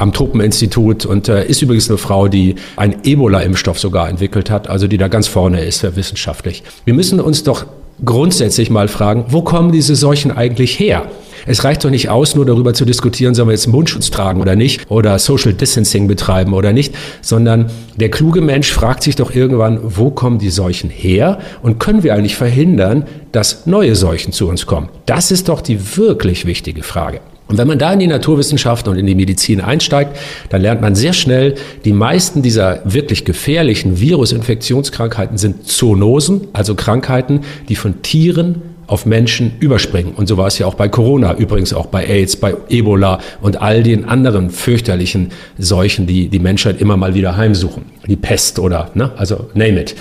am 0.00 0.12
Tropeninstitut 0.14 1.04
und 1.04 1.28
äh, 1.28 1.46
ist 1.46 1.60
übrigens 1.60 1.90
eine 1.90 1.98
Frau, 1.98 2.28
die 2.28 2.54
einen 2.76 3.04
Ebola-Impfstoff 3.04 3.78
sogar 3.78 4.08
entwickelt 4.08 4.50
hat, 4.50 4.68
also 4.68 4.86
die 4.86 4.96
da 4.96 5.08
ganz 5.08 5.28
vorne 5.28 5.62
ist 5.62 5.84
äh, 5.84 5.94
wissenschaftlich. 5.94 6.62
Wir 6.86 6.94
müssen 6.94 7.20
uns 7.20 7.44
doch 7.44 7.66
grundsätzlich 8.04 8.70
mal 8.70 8.88
fragen, 8.88 9.26
wo 9.28 9.42
kommen 9.42 9.72
diese 9.72 9.96
Seuchen 9.96 10.30
eigentlich 10.30 10.78
her? 10.78 11.04
Es 11.46 11.64
reicht 11.64 11.84
doch 11.84 11.90
nicht 11.90 12.10
aus, 12.10 12.34
nur 12.34 12.44
darüber 12.44 12.74
zu 12.74 12.84
diskutieren, 12.84 13.34
sollen 13.34 13.48
wir 13.48 13.52
jetzt 13.52 13.66
Mundschutz 13.66 14.10
tragen 14.10 14.40
oder 14.40 14.56
nicht 14.56 14.90
oder 14.90 15.18
Social 15.18 15.54
Distancing 15.54 16.06
betreiben 16.06 16.52
oder 16.52 16.72
nicht, 16.72 16.94
sondern 17.22 17.70
der 17.96 18.10
kluge 18.10 18.40
Mensch 18.40 18.70
fragt 18.70 19.02
sich 19.02 19.16
doch 19.16 19.34
irgendwann, 19.34 19.80
wo 19.82 20.10
kommen 20.10 20.38
die 20.38 20.50
Seuchen 20.50 20.90
her 20.90 21.38
und 21.62 21.78
können 21.78 22.02
wir 22.02 22.14
eigentlich 22.14 22.36
verhindern, 22.36 23.04
dass 23.32 23.66
neue 23.66 23.96
Seuchen 23.96 24.32
zu 24.32 24.48
uns 24.48 24.66
kommen? 24.66 24.88
Das 25.06 25.30
ist 25.30 25.48
doch 25.48 25.60
die 25.60 25.96
wirklich 25.96 26.46
wichtige 26.46 26.82
Frage. 26.82 27.20
Und 27.50 27.58
wenn 27.58 27.66
man 27.66 27.80
da 27.80 27.92
in 27.92 27.98
die 27.98 28.06
Naturwissenschaften 28.06 28.92
und 28.92 28.98
in 28.98 29.06
die 29.06 29.16
Medizin 29.16 29.60
einsteigt, 29.60 30.16
dann 30.50 30.62
lernt 30.62 30.80
man 30.80 30.94
sehr 30.94 31.12
schnell, 31.12 31.56
die 31.84 31.92
meisten 31.92 32.42
dieser 32.42 32.80
wirklich 32.84 33.24
gefährlichen 33.24 34.00
Virusinfektionskrankheiten 34.00 35.36
sind 35.36 35.66
Zoonosen, 35.66 36.42
also 36.52 36.76
Krankheiten, 36.76 37.40
die 37.68 37.74
von 37.74 38.02
Tieren 38.02 38.62
auf 38.86 39.04
Menschen 39.04 39.52
überspringen. 39.58 40.12
Und 40.14 40.28
so 40.28 40.36
war 40.36 40.46
es 40.46 40.58
ja 40.58 40.66
auch 40.66 40.74
bei 40.74 40.88
Corona, 40.88 41.34
übrigens 41.34 41.72
auch 41.72 41.86
bei 41.86 42.06
AIDS, 42.06 42.36
bei 42.36 42.54
Ebola 42.68 43.18
und 43.40 43.60
all 43.60 43.82
den 43.82 44.04
anderen 44.04 44.50
fürchterlichen 44.50 45.30
Seuchen, 45.58 46.06
die 46.06 46.28
die 46.28 46.38
Menschheit 46.38 46.80
immer 46.80 46.96
mal 46.96 47.14
wieder 47.14 47.36
heimsuchen. 47.36 47.86
Die 48.06 48.16
Pest 48.16 48.60
oder, 48.60 48.92
ne, 48.94 49.10
also 49.16 49.48
name 49.54 49.80
it. 49.80 49.96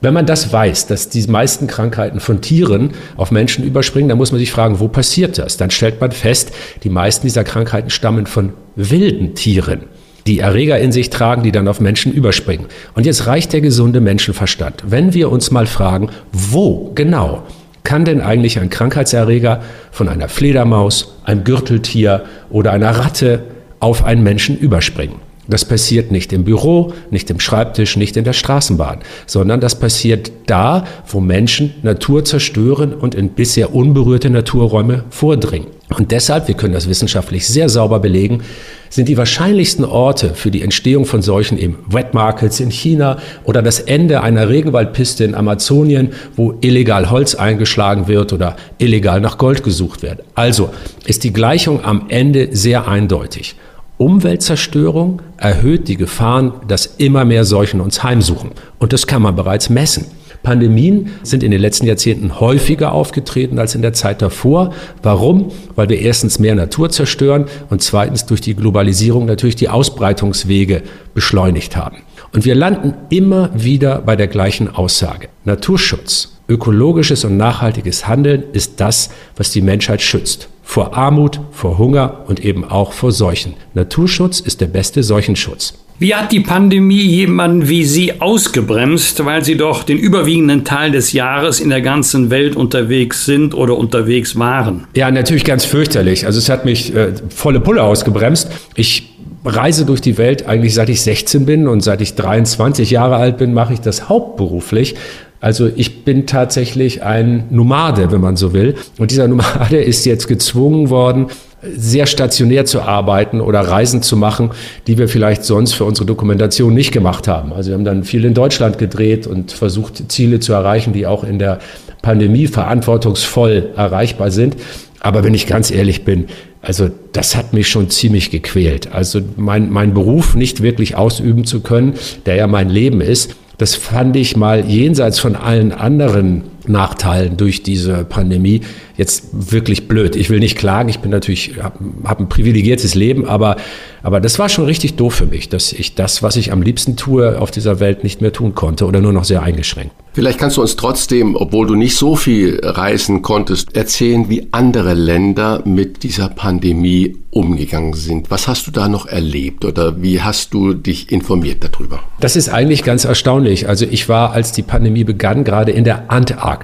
Wenn 0.00 0.12
man 0.12 0.26
das 0.26 0.52
weiß, 0.52 0.86
dass 0.88 1.08
die 1.08 1.26
meisten 1.26 1.66
Krankheiten 1.66 2.20
von 2.20 2.40
Tieren 2.42 2.90
auf 3.16 3.30
Menschen 3.30 3.64
überspringen, 3.64 4.08
dann 4.08 4.18
muss 4.18 4.30
man 4.30 4.38
sich 4.38 4.52
fragen, 4.52 4.78
wo 4.78 4.88
passiert 4.88 5.38
das? 5.38 5.56
Dann 5.56 5.70
stellt 5.70 6.00
man 6.00 6.12
fest, 6.12 6.52
die 6.82 6.90
meisten 6.90 7.26
dieser 7.26 7.44
Krankheiten 7.44 7.90
stammen 7.90 8.26
von 8.26 8.52
wilden 8.74 9.34
Tieren 9.34 9.84
die 10.26 10.40
Erreger 10.40 10.78
in 10.78 10.92
sich 10.92 11.10
tragen, 11.10 11.42
die 11.42 11.52
dann 11.52 11.68
auf 11.68 11.80
Menschen 11.80 12.12
überspringen. 12.12 12.66
Und 12.94 13.06
jetzt 13.06 13.26
reicht 13.26 13.52
der 13.52 13.60
gesunde 13.60 14.00
Menschenverstand. 14.00 14.82
Wenn 14.86 15.14
wir 15.14 15.30
uns 15.30 15.50
mal 15.50 15.66
fragen, 15.66 16.10
wo 16.32 16.90
genau 16.94 17.44
kann 17.84 18.04
denn 18.04 18.20
eigentlich 18.20 18.58
ein 18.58 18.68
Krankheitserreger 18.68 19.62
von 19.92 20.08
einer 20.08 20.28
Fledermaus, 20.28 21.18
einem 21.24 21.44
Gürteltier 21.44 22.24
oder 22.50 22.72
einer 22.72 22.90
Ratte 22.90 23.44
auf 23.78 24.04
einen 24.04 24.24
Menschen 24.24 24.58
überspringen? 24.58 25.25
Das 25.48 25.64
passiert 25.64 26.10
nicht 26.10 26.32
im 26.32 26.44
Büro, 26.44 26.92
nicht 27.10 27.30
im 27.30 27.40
Schreibtisch, 27.40 27.96
nicht 27.96 28.16
in 28.16 28.24
der 28.24 28.32
Straßenbahn, 28.32 29.00
sondern 29.26 29.60
das 29.60 29.78
passiert 29.78 30.32
da, 30.46 30.84
wo 31.06 31.20
Menschen 31.20 31.74
Natur 31.82 32.24
zerstören 32.24 32.92
und 32.92 33.14
in 33.14 33.30
bisher 33.30 33.74
unberührte 33.74 34.30
Naturräume 34.30 35.04
vordringen. 35.10 35.68
Und 35.96 36.10
deshalb, 36.10 36.48
wir 36.48 36.56
können 36.56 36.74
das 36.74 36.88
wissenschaftlich 36.88 37.46
sehr 37.46 37.68
sauber 37.68 38.00
belegen, 38.00 38.42
sind 38.90 39.08
die 39.08 39.16
wahrscheinlichsten 39.16 39.84
Orte 39.84 40.34
für 40.34 40.50
die 40.50 40.62
Entstehung 40.62 41.06
von 41.06 41.22
solchen 41.22 41.58
eben 41.58 41.78
Wet 41.88 42.12
Markets 42.12 42.58
in 42.58 42.70
China 42.70 43.18
oder 43.44 43.62
das 43.62 43.78
Ende 43.78 44.20
einer 44.22 44.48
Regenwaldpiste 44.48 45.22
in 45.22 45.34
Amazonien, 45.34 46.10
wo 46.34 46.54
illegal 46.60 47.10
Holz 47.10 47.36
eingeschlagen 47.36 48.08
wird 48.08 48.32
oder 48.32 48.56
illegal 48.78 49.20
nach 49.20 49.38
Gold 49.38 49.62
gesucht 49.62 50.02
wird. 50.02 50.24
Also 50.34 50.70
ist 51.04 51.22
die 51.22 51.32
Gleichung 51.32 51.84
am 51.84 52.06
Ende 52.08 52.48
sehr 52.50 52.88
eindeutig. 52.88 53.54
Umweltzerstörung 53.98 55.22
erhöht 55.38 55.88
die 55.88 55.96
Gefahren, 55.96 56.52
dass 56.68 56.86
immer 56.98 57.24
mehr 57.24 57.44
Seuchen 57.44 57.80
uns 57.80 58.02
heimsuchen. 58.02 58.50
Und 58.78 58.92
das 58.92 59.06
kann 59.06 59.22
man 59.22 59.36
bereits 59.36 59.70
messen. 59.70 60.06
Pandemien 60.42 61.08
sind 61.22 61.42
in 61.42 61.50
den 61.50 61.60
letzten 61.60 61.86
Jahrzehnten 61.86 62.38
häufiger 62.38 62.92
aufgetreten 62.92 63.58
als 63.58 63.74
in 63.74 63.80
der 63.80 63.94
Zeit 63.94 64.20
davor. 64.20 64.74
Warum? 65.02 65.50
Weil 65.76 65.88
wir 65.88 65.98
erstens 65.98 66.38
mehr 66.38 66.54
Natur 66.54 66.90
zerstören 66.90 67.46
und 67.70 67.82
zweitens 67.82 68.26
durch 68.26 68.42
die 68.42 68.54
Globalisierung 68.54 69.24
natürlich 69.24 69.56
die 69.56 69.70
Ausbreitungswege 69.70 70.82
beschleunigt 71.14 71.74
haben. 71.76 71.96
Und 72.34 72.44
wir 72.44 72.54
landen 72.54 72.92
immer 73.08 73.50
wieder 73.54 74.02
bei 74.02 74.14
der 74.14 74.28
gleichen 74.28 74.68
Aussage. 74.68 75.28
Naturschutz, 75.44 76.36
ökologisches 76.48 77.24
und 77.24 77.38
nachhaltiges 77.38 78.06
Handeln 78.06 78.44
ist 78.52 78.78
das, 78.78 79.08
was 79.36 79.50
die 79.52 79.62
Menschheit 79.62 80.02
schützt 80.02 80.48
vor 80.66 80.94
Armut, 80.94 81.40
vor 81.52 81.78
Hunger 81.78 82.24
und 82.26 82.44
eben 82.44 82.64
auch 82.64 82.92
vor 82.92 83.12
Seuchen. 83.12 83.54
Naturschutz 83.72 84.40
ist 84.40 84.60
der 84.60 84.66
beste 84.66 85.02
Seuchenschutz. 85.02 85.72
Wie 85.98 86.14
hat 86.14 86.32
die 86.32 86.40
Pandemie 86.40 87.00
jemanden 87.00 87.68
wie 87.68 87.84
Sie 87.84 88.20
ausgebremst, 88.20 89.24
weil 89.24 89.42
Sie 89.42 89.56
doch 89.56 89.84
den 89.84 89.96
überwiegenden 89.96 90.64
Teil 90.64 90.90
des 90.90 91.12
Jahres 91.12 91.60
in 91.60 91.70
der 91.70 91.80
ganzen 91.80 92.28
Welt 92.28 92.56
unterwegs 92.56 93.24
sind 93.24 93.54
oder 93.54 93.78
unterwegs 93.78 94.38
waren? 94.38 94.86
Ja, 94.94 95.10
natürlich 95.10 95.44
ganz 95.44 95.64
fürchterlich. 95.64 96.26
Also 96.26 96.38
es 96.38 96.50
hat 96.50 96.66
mich 96.66 96.94
äh, 96.94 97.14
volle 97.30 97.60
Pulle 97.60 97.82
ausgebremst. 97.82 98.50
Ich 98.74 99.14
reise 99.46 99.86
durch 99.86 100.00
die 100.00 100.18
Welt 100.18 100.46
eigentlich 100.46 100.74
seit 100.74 100.88
ich 100.88 101.00
16 101.00 101.46
bin 101.46 101.68
und 101.68 101.80
seit 101.80 102.00
ich 102.00 102.16
23 102.16 102.90
Jahre 102.90 103.16
alt 103.16 103.38
bin, 103.38 103.54
mache 103.54 103.72
ich 103.72 103.80
das 103.80 104.08
hauptberuflich. 104.08 104.96
Also 105.40 105.68
ich 105.74 106.04
bin 106.04 106.26
tatsächlich 106.26 107.02
ein 107.02 107.44
Nomade, 107.50 108.10
wenn 108.10 108.20
man 108.20 108.36
so 108.36 108.52
will. 108.52 108.74
Und 108.98 109.10
dieser 109.10 109.28
Nomade 109.28 109.76
ist 109.78 110.06
jetzt 110.06 110.28
gezwungen 110.28 110.90
worden, 110.90 111.26
sehr 111.62 112.06
stationär 112.06 112.64
zu 112.64 112.82
arbeiten 112.82 113.40
oder 113.40 113.60
Reisen 113.60 114.02
zu 114.02 114.16
machen, 114.16 114.50
die 114.86 114.98
wir 114.98 115.08
vielleicht 115.08 115.44
sonst 115.44 115.72
für 115.72 115.84
unsere 115.84 116.06
Dokumentation 116.06 116.74
nicht 116.74 116.92
gemacht 116.92 117.28
haben. 117.28 117.52
Also 117.52 117.70
wir 117.70 117.74
haben 117.74 117.84
dann 117.84 118.04
viel 118.04 118.24
in 118.24 118.34
Deutschland 118.34 118.78
gedreht 118.78 119.26
und 119.26 119.52
versucht, 119.52 120.10
Ziele 120.10 120.38
zu 120.40 120.52
erreichen, 120.52 120.92
die 120.92 121.06
auch 121.06 121.24
in 121.24 121.38
der 121.38 121.58
Pandemie 122.02 122.46
verantwortungsvoll 122.46 123.70
erreichbar 123.76 124.30
sind. 124.30 124.56
Aber 125.00 125.24
wenn 125.24 125.34
ich 125.34 125.46
ganz 125.46 125.70
ehrlich 125.70 126.04
bin, 126.04 126.26
also 126.62 126.90
das 127.12 127.36
hat 127.36 127.52
mich 127.52 127.68
schon 127.68 127.90
ziemlich 127.90 128.30
gequält. 128.30 128.92
Also 128.92 129.20
mein, 129.36 129.70
mein 129.70 129.94
Beruf 129.94 130.34
nicht 130.34 130.62
wirklich 130.62 130.96
ausüben 130.96 131.44
zu 131.44 131.60
können, 131.60 131.94
der 132.26 132.36
ja 132.36 132.46
mein 132.46 132.68
Leben 132.68 133.00
ist, 133.00 133.36
das 133.58 133.74
fand 133.74 134.16
ich 134.16 134.36
mal 134.36 134.64
jenseits 134.66 135.18
von 135.18 135.36
allen 135.36 135.72
anderen 135.72 136.55
Nachteilen 136.68 137.36
durch 137.36 137.62
diese 137.62 138.04
Pandemie 138.04 138.62
jetzt 138.96 139.28
wirklich 139.32 139.88
blöd. 139.88 140.16
Ich 140.16 140.30
will 140.30 140.40
nicht 140.40 140.56
klagen, 140.56 140.88
ich 140.88 141.00
bin 141.00 141.10
natürlich, 141.10 141.54
habe 141.62 141.78
hab 142.04 142.20
ein 142.20 142.28
privilegiertes 142.28 142.94
Leben, 142.94 143.26
aber, 143.26 143.56
aber 144.02 144.20
das 144.20 144.38
war 144.38 144.48
schon 144.48 144.64
richtig 144.64 144.94
doof 144.94 145.14
für 145.14 145.26
mich, 145.26 145.48
dass 145.48 145.72
ich 145.72 145.94
das, 145.94 146.22
was 146.22 146.36
ich 146.36 146.52
am 146.52 146.62
liebsten 146.62 146.96
tue, 146.96 147.40
auf 147.40 147.50
dieser 147.50 147.80
Welt 147.80 148.04
nicht 148.04 148.20
mehr 148.20 148.32
tun 148.32 148.54
konnte 148.54 148.86
oder 148.86 149.00
nur 149.00 149.12
noch 149.12 149.24
sehr 149.24 149.42
eingeschränkt. 149.42 149.92
Vielleicht 150.16 150.38
kannst 150.38 150.56
du 150.56 150.62
uns 150.62 150.76
trotzdem, 150.76 151.36
obwohl 151.36 151.66
du 151.66 151.74
nicht 151.74 151.94
so 151.94 152.16
viel 152.16 152.58
reisen 152.62 153.20
konntest, 153.20 153.76
erzählen, 153.76 154.30
wie 154.30 154.48
andere 154.50 154.94
Länder 154.94 155.60
mit 155.66 156.04
dieser 156.04 156.30
Pandemie 156.30 157.18
umgegangen 157.36 157.92
sind. 157.92 158.30
Was 158.30 158.48
hast 158.48 158.66
du 158.66 158.70
da 158.70 158.88
noch 158.88 159.04
erlebt 159.04 159.66
oder 159.66 160.00
wie 160.00 160.22
hast 160.22 160.54
du 160.54 160.72
dich 160.72 161.12
informiert 161.12 161.58
darüber? 161.62 162.00
Das 162.18 162.34
ist 162.34 162.48
eigentlich 162.48 162.82
ganz 162.82 163.04
erstaunlich. 163.04 163.68
Also 163.68 163.84
ich 163.84 164.08
war, 164.08 164.32
als 164.32 164.52
die 164.52 164.62
Pandemie 164.62 165.04
begann, 165.04 165.44
gerade 165.44 165.70
in 165.70 165.84
der 165.84 166.10
Antarktis. 166.10 166.55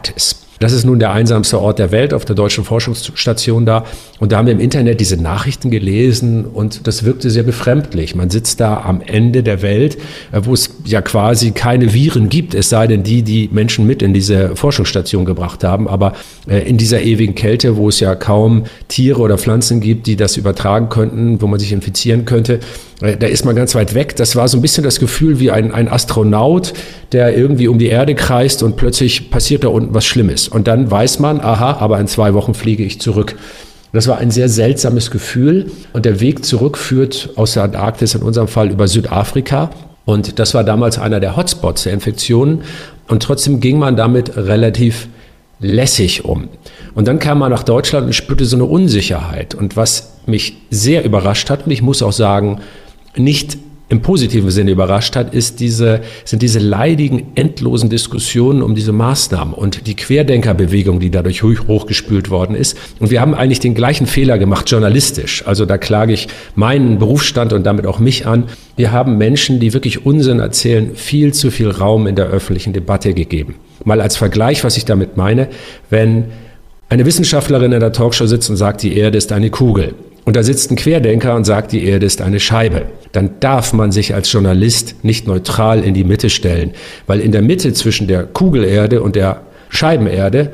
Das 0.62 0.72
ist 0.72 0.84
nun 0.84 1.00
der 1.00 1.10
einsamste 1.10 1.60
Ort 1.60 1.80
der 1.80 1.90
Welt 1.90 2.14
auf 2.14 2.24
der 2.24 2.36
deutschen 2.36 2.62
Forschungsstation 2.62 3.66
da. 3.66 3.84
Und 4.20 4.30
da 4.30 4.36
haben 4.38 4.46
wir 4.46 4.52
im 4.52 4.60
Internet 4.60 5.00
diese 5.00 5.16
Nachrichten 5.16 5.72
gelesen 5.72 6.44
und 6.44 6.86
das 6.86 7.02
wirkte 7.02 7.30
sehr 7.30 7.42
befremdlich. 7.42 8.14
Man 8.14 8.30
sitzt 8.30 8.60
da 8.60 8.80
am 8.80 9.00
Ende 9.00 9.42
der 9.42 9.60
Welt, 9.60 9.98
äh, 10.30 10.42
wo 10.44 10.54
es 10.54 10.70
ja 10.84 11.02
quasi 11.02 11.50
keine 11.50 11.92
Viren 11.92 12.28
gibt, 12.28 12.54
es 12.54 12.68
sei 12.68 12.86
denn 12.86 13.02
die, 13.02 13.24
die 13.24 13.48
Menschen 13.50 13.88
mit 13.88 14.02
in 14.02 14.14
diese 14.14 14.54
Forschungsstation 14.54 15.24
gebracht 15.24 15.64
haben. 15.64 15.88
Aber 15.88 16.12
äh, 16.46 16.60
in 16.60 16.76
dieser 16.76 17.02
ewigen 17.02 17.34
Kälte, 17.34 17.76
wo 17.76 17.88
es 17.88 17.98
ja 17.98 18.14
kaum 18.14 18.62
Tiere 18.86 19.20
oder 19.20 19.38
Pflanzen 19.38 19.80
gibt, 19.80 20.06
die 20.06 20.14
das 20.14 20.36
übertragen 20.36 20.90
könnten, 20.90 21.42
wo 21.42 21.48
man 21.48 21.58
sich 21.58 21.72
infizieren 21.72 22.24
könnte, 22.24 22.60
da 23.02 23.26
ist 23.26 23.44
man 23.44 23.56
ganz 23.56 23.74
weit 23.74 23.94
weg. 23.94 24.14
Das 24.14 24.36
war 24.36 24.46
so 24.46 24.56
ein 24.56 24.62
bisschen 24.62 24.84
das 24.84 25.00
Gefühl 25.00 25.40
wie 25.40 25.50
ein, 25.50 25.72
ein 25.72 25.88
Astronaut, 25.88 26.72
der 27.10 27.36
irgendwie 27.36 27.66
um 27.66 27.78
die 27.78 27.88
Erde 27.88 28.14
kreist 28.14 28.62
und 28.62 28.76
plötzlich 28.76 29.30
passiert 29.30 29.64
da 29.64 29.68
unten 29.68 29.92
was 29.92 30.04
Schlimmes. 30.04 30.46
Und 30.46 30.68
dann 30.68 30.88
weiß 30.88 31.18
man, 31.18 31.40
aha, 31.40 31.78
aber 31.80 31.98
in 31.98 32.06
zwei 32.06 32.32
Wochen 32.32 32.54
fliege 32.54 32.84
ich 32.84 33.00
zurück. 33.00 33.34
Das 33.92 34.06
war 34.06 34.18
ein 34.18 34.30
sehr 34.30 34.48
seltsames 34.48 35.10
Gefühl. 35.10 35.70
Und 35.92 36.04
der 36.04 36.20
Weg 36.20 36.44
zurück 36.44 36.78
führt 36.78 37.30
aus 37.34 37.54
der 37.54 37.64
Antarktis 37.64 38.14
in 38.14 38.22
unserem 38.22 38.48
Fall 38.48 38.70
über 38.70 38.86
Südafrika. 38.86 39.70
Und 40.04 40.38
das 40.38 40.54
war 40.54 40.62
damals 40.62 40.98
einer 40.98 41.18
der 41.18 41.36
Hotspots 41.36 41.82
der 41.82 41.92
Infektionen. 41.92 42.62
Und 43.08 43.22
trotzdem 43.24 43.60
ging 43.60 43.78
man 43.78 43.96
damit 43.96 44.36
relativ 44.36 45.08
lässig 45.58 46.24
um. 46.24 46.48
Und 46.94 47.08
dann 47.08 47.18
kam 47.18 47.38
man 47.38 47.50
nach 47.50 47.62
Deutschland 47.62 48.06
und 48.06 48.12
spürte 48.12 48.44
so 48.44 48.56
eine 48.56 48.64
Unsicherheit. 48.64 49.54
Und 49.54 49.76
was 49.76 50.12
mich 50.26 50.56
sehr 50.70 51.04
überrascht 51.04 51.50
hat, 51.50 51.66
und 51.66 51.72
ich 51.72 51.82
muss 51.82 52.02
auch 52.02 52.12
sagen, 52.12 52.60
nicht 53.16 53.58
im 53.92 54.00
positiven 54.00 54.48
Sinne 54.50 54.70
überrascht 54.70 55.16
hat, 55.16 55.34
ist 55.34 55.60
diese, 55.60 56.00
sind 56.24 56.40
diese 56.40 56.58
leidigen, 56.58 57.26
endlosen 57.34 57.90
Diskussionen 57.90 58.62
um 58.62 58.74
diese 58.74 58.90
Maßnahmen 58.90 59.52
und 59.52 59.86
die 59.86 59.94
Querdenkerbewegung, 59.94 60.98
die 60.98 61.10
dadurch 61.10 61.42
hochgespült 61.42 62.30
worden 62.30 62.56
ist. 62.56 62.78
Und 63.00 63.10
wir 63.10 63.20
haben 63.20 63.34
eigentlich 63.34 63.60
den 63.60 63.74
gleichen 63.74 64.06
Fehler 64.06 64.38
gemacht, 64.38 64.70
journalistisch. 64.70 65.46
Also 65.46 65.66
da 65.66 65.76
klage 65.76 66.14
ich 66.14 66.28
meinen 66.54 66.98
Berufsstand 66.98 67.52
und 67.52 67.64
damit 67.66 67.86
auch 67.86 67.98
mich 67.98 68.26
an. 68.26 68.44
Wir 68.76 68.92
haben 68.92 69.18
Menschen, 69.18 69.60
die 69.60 69.74
wirklich 69.74 70.06
Unsinn 70.06 70.38
erzählen, 70.38 70.96
viel 70.96 71.34
zu 71.34 71.50
viel 71.50 71.68
Raum 71.68 72.06
in 72.06 72.16
der 72.16 72.28
öffentlichen 72.28 72.72
Debatte 72.72 73.12
gegeben. 73.12 73.56
Mal 73.84 74.00
als 74.00 74.16
Vergleich, 74.16 74.64
was 74.64 74.78
ich 74.78 74.86
damit 74.86 75.18
meine, 75.18 75.48
wenn 75.90 76.28
eine 76.88 77.04
Wissenschaftlerin 77.04 77.72
in 77.72 77.80
der 77.80 77.92
Talkshow 77.92 78.24
sitzt 78.24 78.48
und 78.48 78.56
sagt, 78.56 78.82
die 78.82 78.96
Erde 78.96 79.18
ist 79.18 79.32
eine 79.32 79.50
Kugel 79.50 79.94
und 80.24 80.36
da 80.36 80.42
sitzt 80.42 80.70
ein 80.70 80.76
Querdenker 80.76 81.34
und 81.34 81.44
sagt, 81.44 81.72
die 81.72 81.84
Erde 81.84 82.06
ist 82.06 82.22
eine 82.22 82.38
Scheibe. 82.38 82.86
Dann 83.10 83.40
darf 83.40 83.72
man 83.72 83.90
sich 83.90 84.14
als 84.14 84.30
Journalist 84.30 85.04
nicht 85.04 85.26
neutral 85.26 85.82
in 85.82 85.94
die 85.94 86.04
Mitte 86.04 86.30
stellen, 86.30 86.72
weil 87.06 87.20
in 87.20 87.32
der 87.32 87.42
Mitte 87.42 87.72
zwischen 87.72 88.06
der 88.06 88.24
Kugelerde 88.24 89.02
und 89.02 89.16
der 89.16 89.42
Scheibenerde 89.68 90.52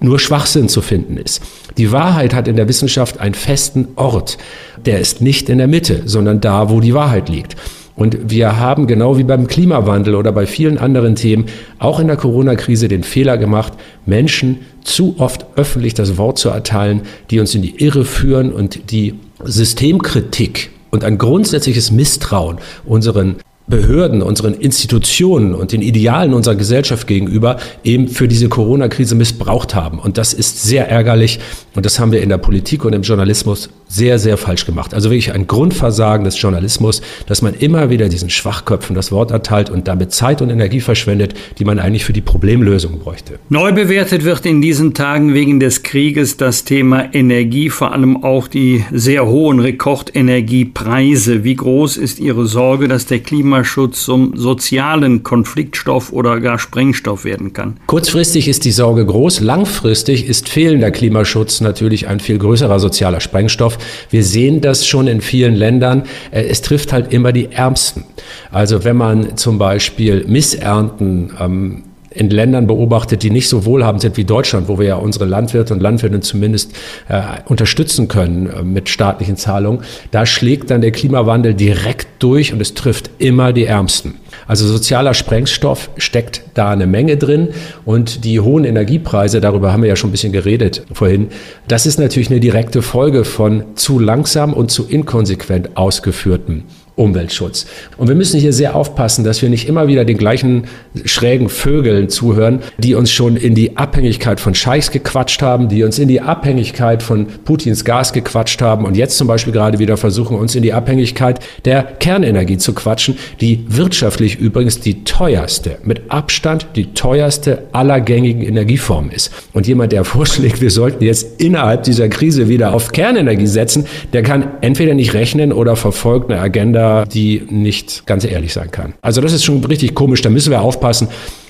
nur 0.00 0.20
Schwachsinn 0.20 0.68
zu 0.68 0.80
finden 0.80 1.16
ist. 1.16 1.42
Die 1.76 1.90
Wahrheit 1.90 2.32
hat 2.32 2.46
in 2.46 2.56
der 2.56 2.68
Wissenschaft 2.68 3.18
einen 3.18 3.34
festen 3.34 3.88
Ort. 3.96 4.38
Der 4.86 5.00
ist 5.00 5.20
nicht 5.20 5.48
in 5.48 5.58
der 5.58 5.66
Mitte, 5.66 6.02
sondern 6.04 6.40
da, 6.40 6.70
wo 6.70 6.80
die 6.80 6.94
Wahrheit 6.94 7.28
liegt. 7.28 7.56
Und 7.98 8.30
wir 8.30 8.60
haben 8.60 8.86
genau 8.86 9.18
wie 9.18 9.24
beim 9.24 9.48
Klimawandel 9.48 10.14
oder 10.14 10.30
bei 10.30 10.46
vielen 10.46 10.78
anderen 10.78 11.16
Themen 11.16 11.46
auch 11.80 11.98
in 11.98 12.06
der 12.06 12.16
Corona-Krise 12.16 12.86
den 12.86 13.02
Fehler 13.02 13.36
gemacht, 13.38 13.72
Menschen 14.06 14.60
zu 14.84 15.16
oft 15.18 15.46
öffentlich 15.56 15.94
das 15.94 16.16
Wort 16.16 16.38
zu 16.38 16.48
erteilen, 16.48 17.02
die 17.32 17.40
uns 17.40 17.56
in 17.56 17.62
die 17.62 17.82
Irre 17.84 18.04
führen 18.04 18.52
und 18.52 18.92
die 18.92 19.14
Systemkritik 19.42 20.70
und 20.92 21.02
ein 21.02 21.18
grundsätzliches 21.18 21.90
Misstrauen 21.90 22.58
unseren 22.86 23.38
Behörden, 23.68 24.22
unseren 24.22 24.54
Institutionen 24.54 25.54
und 25.54 25.72
den 25.72 25.82
Idealen 25.82 26.34
unserer 26.34 26.56
Gesellschaft 26.56 27.06
gegenüber 27.06 27.58
eben 27.84 28.08
für 28.08 28.28
diese 28.28 28.48
Corona-Krise 28.48 29.14
missbraucht 29.14 29.74
haben. 29.74 29.98
Und 29.98 30.18
das 30.18 30.32
ist 30.32 30.62
sehr 30.62 30.88
ärgerlich. 30.88 31.38
Und 31.74 31.86
das 31.86 31.98
haben 32.00 32.12
wir 32.12 32.22
in 32.22 32.28
der 32.28 32.38
Politik 32.38 32.84
und 32.84 32.92
im 32.92 33.02
Journalismus 33.02 33.70
sehr, 33.86 34.18
sehr 34.18 34.36
falsch 34.36 34.66
gemacht. 34.66 34.94
Also 34.94 35.10
wirklich 35.10 35.32
ein 35.32 35.46
Grundversagen 35.46 36.24
des 36.24 36.40
Journalismus, 36.40 37.00
dass 37.26 37.42
man 37.42 37.54
immer 37.54 37.90
wieder 37.90 38.08
diesen 38.08 38.30
Schwachköpfen 38.30 38.94
das 38.94 39.12
Wort 39.12 39.30
erteilt 39.30 39.70
und 39.70 39.88
damit 39.88 40.12
Zeit 40.12 40.42
und 40.42 40.50
Energie 40.50 40.80
verschwendet, 40.80 41.34
die 41.58 41.64
man 41.64 41.78
eigentlich 41.78 42.04
für 42.04 42.12
die 42.12 42.20
Problemlösung 42.20 42.98
bräuchte. 42.98 43.38
Neu 43.48 43.72
bewertet 43.72 44.24
wird 44.24 44.44
in 44.44 44.60
diesen 44.60 44.92
Tagen 44.94 45.34
wegen 45.34 45.60
des 45.60 45.82
Krieges 45.82 46.36
das 46.36 46.64
Thema 46.64 47.14
Energie, 47.14 47.70
vor 47.70 47.92
allem 47.92 48.22
auch 48.24 48.48
die 48.48 48.84
sehr 48.92 49.26
hohen 49.26 49.60
Rekordenergiepreise. 49.60 51.44
Wie 51.44 51.54
groß 51.54 51.96
ist 51.96 52.18
Ihre 52.18 52.46
Sorge, 52.46 52.88
dass 52.88 53.06
der 53.06 53.20
Klimaschutz 53.58 54.04
zum 54.04 54.36
sozialen 54.36 55.24
Konfliktstoff 55.24 56.12
oder 56.12 56.38
gar 56.38 56.60
Sprengstoff 56.60 57.24
werden 57.24 57.52
kann? 57.52 57.76
Kurzfristig 57.86 58.46
ist 58.46 58.64
die 58.64 58.70
Sorge 58.70 59.04
groß, 59.04 59.40
langfristig 59.40 60.28
ist 60.28 60.48
fehlender 60.48 60.92
Klimaschutz 60.92 61.60
natürlich 61.60 62.06
ein 62.06 62.20
viel 62.20 62.38
größerer 62.38 62.78
sozialer 62.78 63.20
Sprengstoff. 63.20 63.78
Wir 64.10 64.22
sehen 64.22 64.60
das 64.60 64.86
schon 64.86 65.08
in 65.08 65.20
vielen 65.20 65.56
Ländern. 65.56 66.04
Äh, 66.30 66.42
es 66.44 66.62
trifft 66.62 66.92
halt 66.92 67.12
immer 67.12 67.32
die 67.32 67.50
Ärmsten. 67.50 68.04
Also 68.52 68.84
wenn 68.84 68.96
man 68.96 69.36
zum 69.36 69.58
Beispiel 69.58 70.24
Missernten 70.28 71.32
ähm, 71.40 71.82
in 72.18 72.30
Ländern 72.30 72.66
beobachtet, 72.66 73.22
die 73.22 73.30
nicht 73.30 73.48
so 73.48 73.64
wohlhabend 73.64 74.02
sind 74.02 74.16
wie 74.16 74.24
Deutschland, 74.24 74.68
wo 74.68 74.78
wir 74.78 74.86
ja 74.86 74.96
unsere 74.96 75.24
Landwirte 75.24 75.72
und 75.72 75.80
Landwirte 75.80 76.18
zumindest 76.20 76.72
äh, 77.08 77.22
unterstützen 77.46 78.08
können 78.08 78.50
äh, 78.50 78.62
mit 78.62 78.88
staatlichen 78.88 79.36
Zahlungen, 79.36 79.82
da 80.10 80.26
schlägt 80.26 80.70
dann 80.70 80.80
der 80.80 80.90
Klimawandel 80.90 81.54
direkt 81.54 82.08
durch 82.18 82.52
und 82.52 82.60
es 82.60 82.74
trifft 82.74 83.10
immer 83.18 83.52
die 83.52 83.66
Ärmsten. 83.66 84.14
Also 84.48 84.66
sozialer 84.66 85.14
Sprengstoff 85.14 85.90
steckt 85.96 86.42
da 86.54 86.70
eine 86.70 86.88
Menge 86.88 87.16
drin 87.16 87.50
und 87.84 88.24
die 88.24 88.40
hohen 88.40 88.64
Energiepreise, 88.64 89.40
darüber 89.40 89.72
haben 89.72 89.82
wir 89.82 89.88
ja 89.88 89.96
schon 89.96 90.10
ein 90.10 90.12
bisschen 90.12 90.32
geredet 90.32 90.82
vorhin, 90.92 91.28
das 91.68 91.86
ist 91.86 92.00
natürlich 92.00 92.30
eine 92.30 92.40
direkte 92.40 92.82
Folge 92.82 93.24
von 93.24 93.76
zu 93.76 94.00
langsam 94.00 94.52
und 94.54 94.72
zu 94.72 94.88
inkonsequent 94.88 95.76
ausgeführten 95.76 96.64
Umweltschutz. 96.98 97.66
Und 97.96 98.08
wir 98.08 98.14
müssen 98.14 98.40
hier 98.40 98.52
sehr 98.52 98.74
aufpassen, 98.74 99.24
dass 99.24 99.40
wir 99.40 99.48
nicht 99.48 99.68
immer 99.68 99.86
wieder 99.88 100.04
den 100.04 100.18
gleichen 100.18 100.64
schrägen 101.04 101.48
Vögeln 101.48 102.08
zuhören, 102.08 102.60
die 102.78 102.94
uns 102.94 103.12
schon 103.12 103.36
in 103.36 103.54
die 103.54 103.76
Abhängigkeit 103.76 104.40
von 104.40 104.54
Scheichs 104.54 104.90
gequatscht 104.90 105.40
haben, 105.40 105.68
die 105.68 105.84
uns 105.84 105.98
in 105.98 106.08
die 106.08 106.20
Abhängigkeit 106.20 107.02
von 107.02 107.26
Putins 107.44 107.84
Gas 107.84 108.12
gequatscht 108.12 108.60
haben 108.60 108.84
und 108.84 108.96
jetzt 108.96 109.16
zum 109.16 109.28
Beispiel 109.28 109.52
gerade 109.52 109.78
wieder 109.78 109.96
versuchen, 109.96 110.36
uns 110.36 110.54
in 110.54 110.62
die 110.62 110.72
Abhängigkeit 110.72 111.38
der 111.64 111.82
Kernenergie 111.84 112.58
zu 112.58 112.74
quatschen, 112.74 113.16
die 113.40 113.64
wirtschaftlich 113.68 114.36
übrigens 114.36 114.80
die 114.80 115.04
teuerste, 115.04 115.78
mit 115.84 116.10
Abstand 116.10 116.66
die 116.74 116.92
teuerste 116.94 117.64
aller 117.72 118.00
gängigen 118.00 118.42
Energieformen 118.42 119.12
ist. 119.12 119.32
Und 119.52 119.66
jemand, 119.68 119.92
der 119.92 120.04
vorschlägt, 120.18 120.60
wir 120.60 120.70
sollten 120.70 121.04
jetzt 121.04 121.40
innerhalb 121.40 121.84
dieser 121.84 122.08
Krise 122.08 122.48
wieder 122.48 122.74
auf 122.74 122.90
Kernenergie 122.90 123.46
setzen, 123.46 123.86
der 124.12 124.22
kann 124.22 124.48
entweder 124.62 124.94
nicht 124.94 125.14
rechnen 125.14 125.52
oder 125.52 125.76
verfolgt 125.76 126.30
eine 126.30 126.40
Agenda, 126.40 126.87
die 127.06 127.42
nicht 127.48 128.06
ganz 128.06 128.24
ehrlich 128.24 128.52
sein 128.52 128.70
kann. 128.70 128.94
Also 129.02 129.20
das 129.20 129.32
ist 129.32 129.44
schon 129.44 129.64
richtig 129.64 129.94
komisch, 129.94 130.22
da 130.22 130.30
müssen 130.30 130.50
wir 130.50 130.60
aufpassen, 130.62 131.08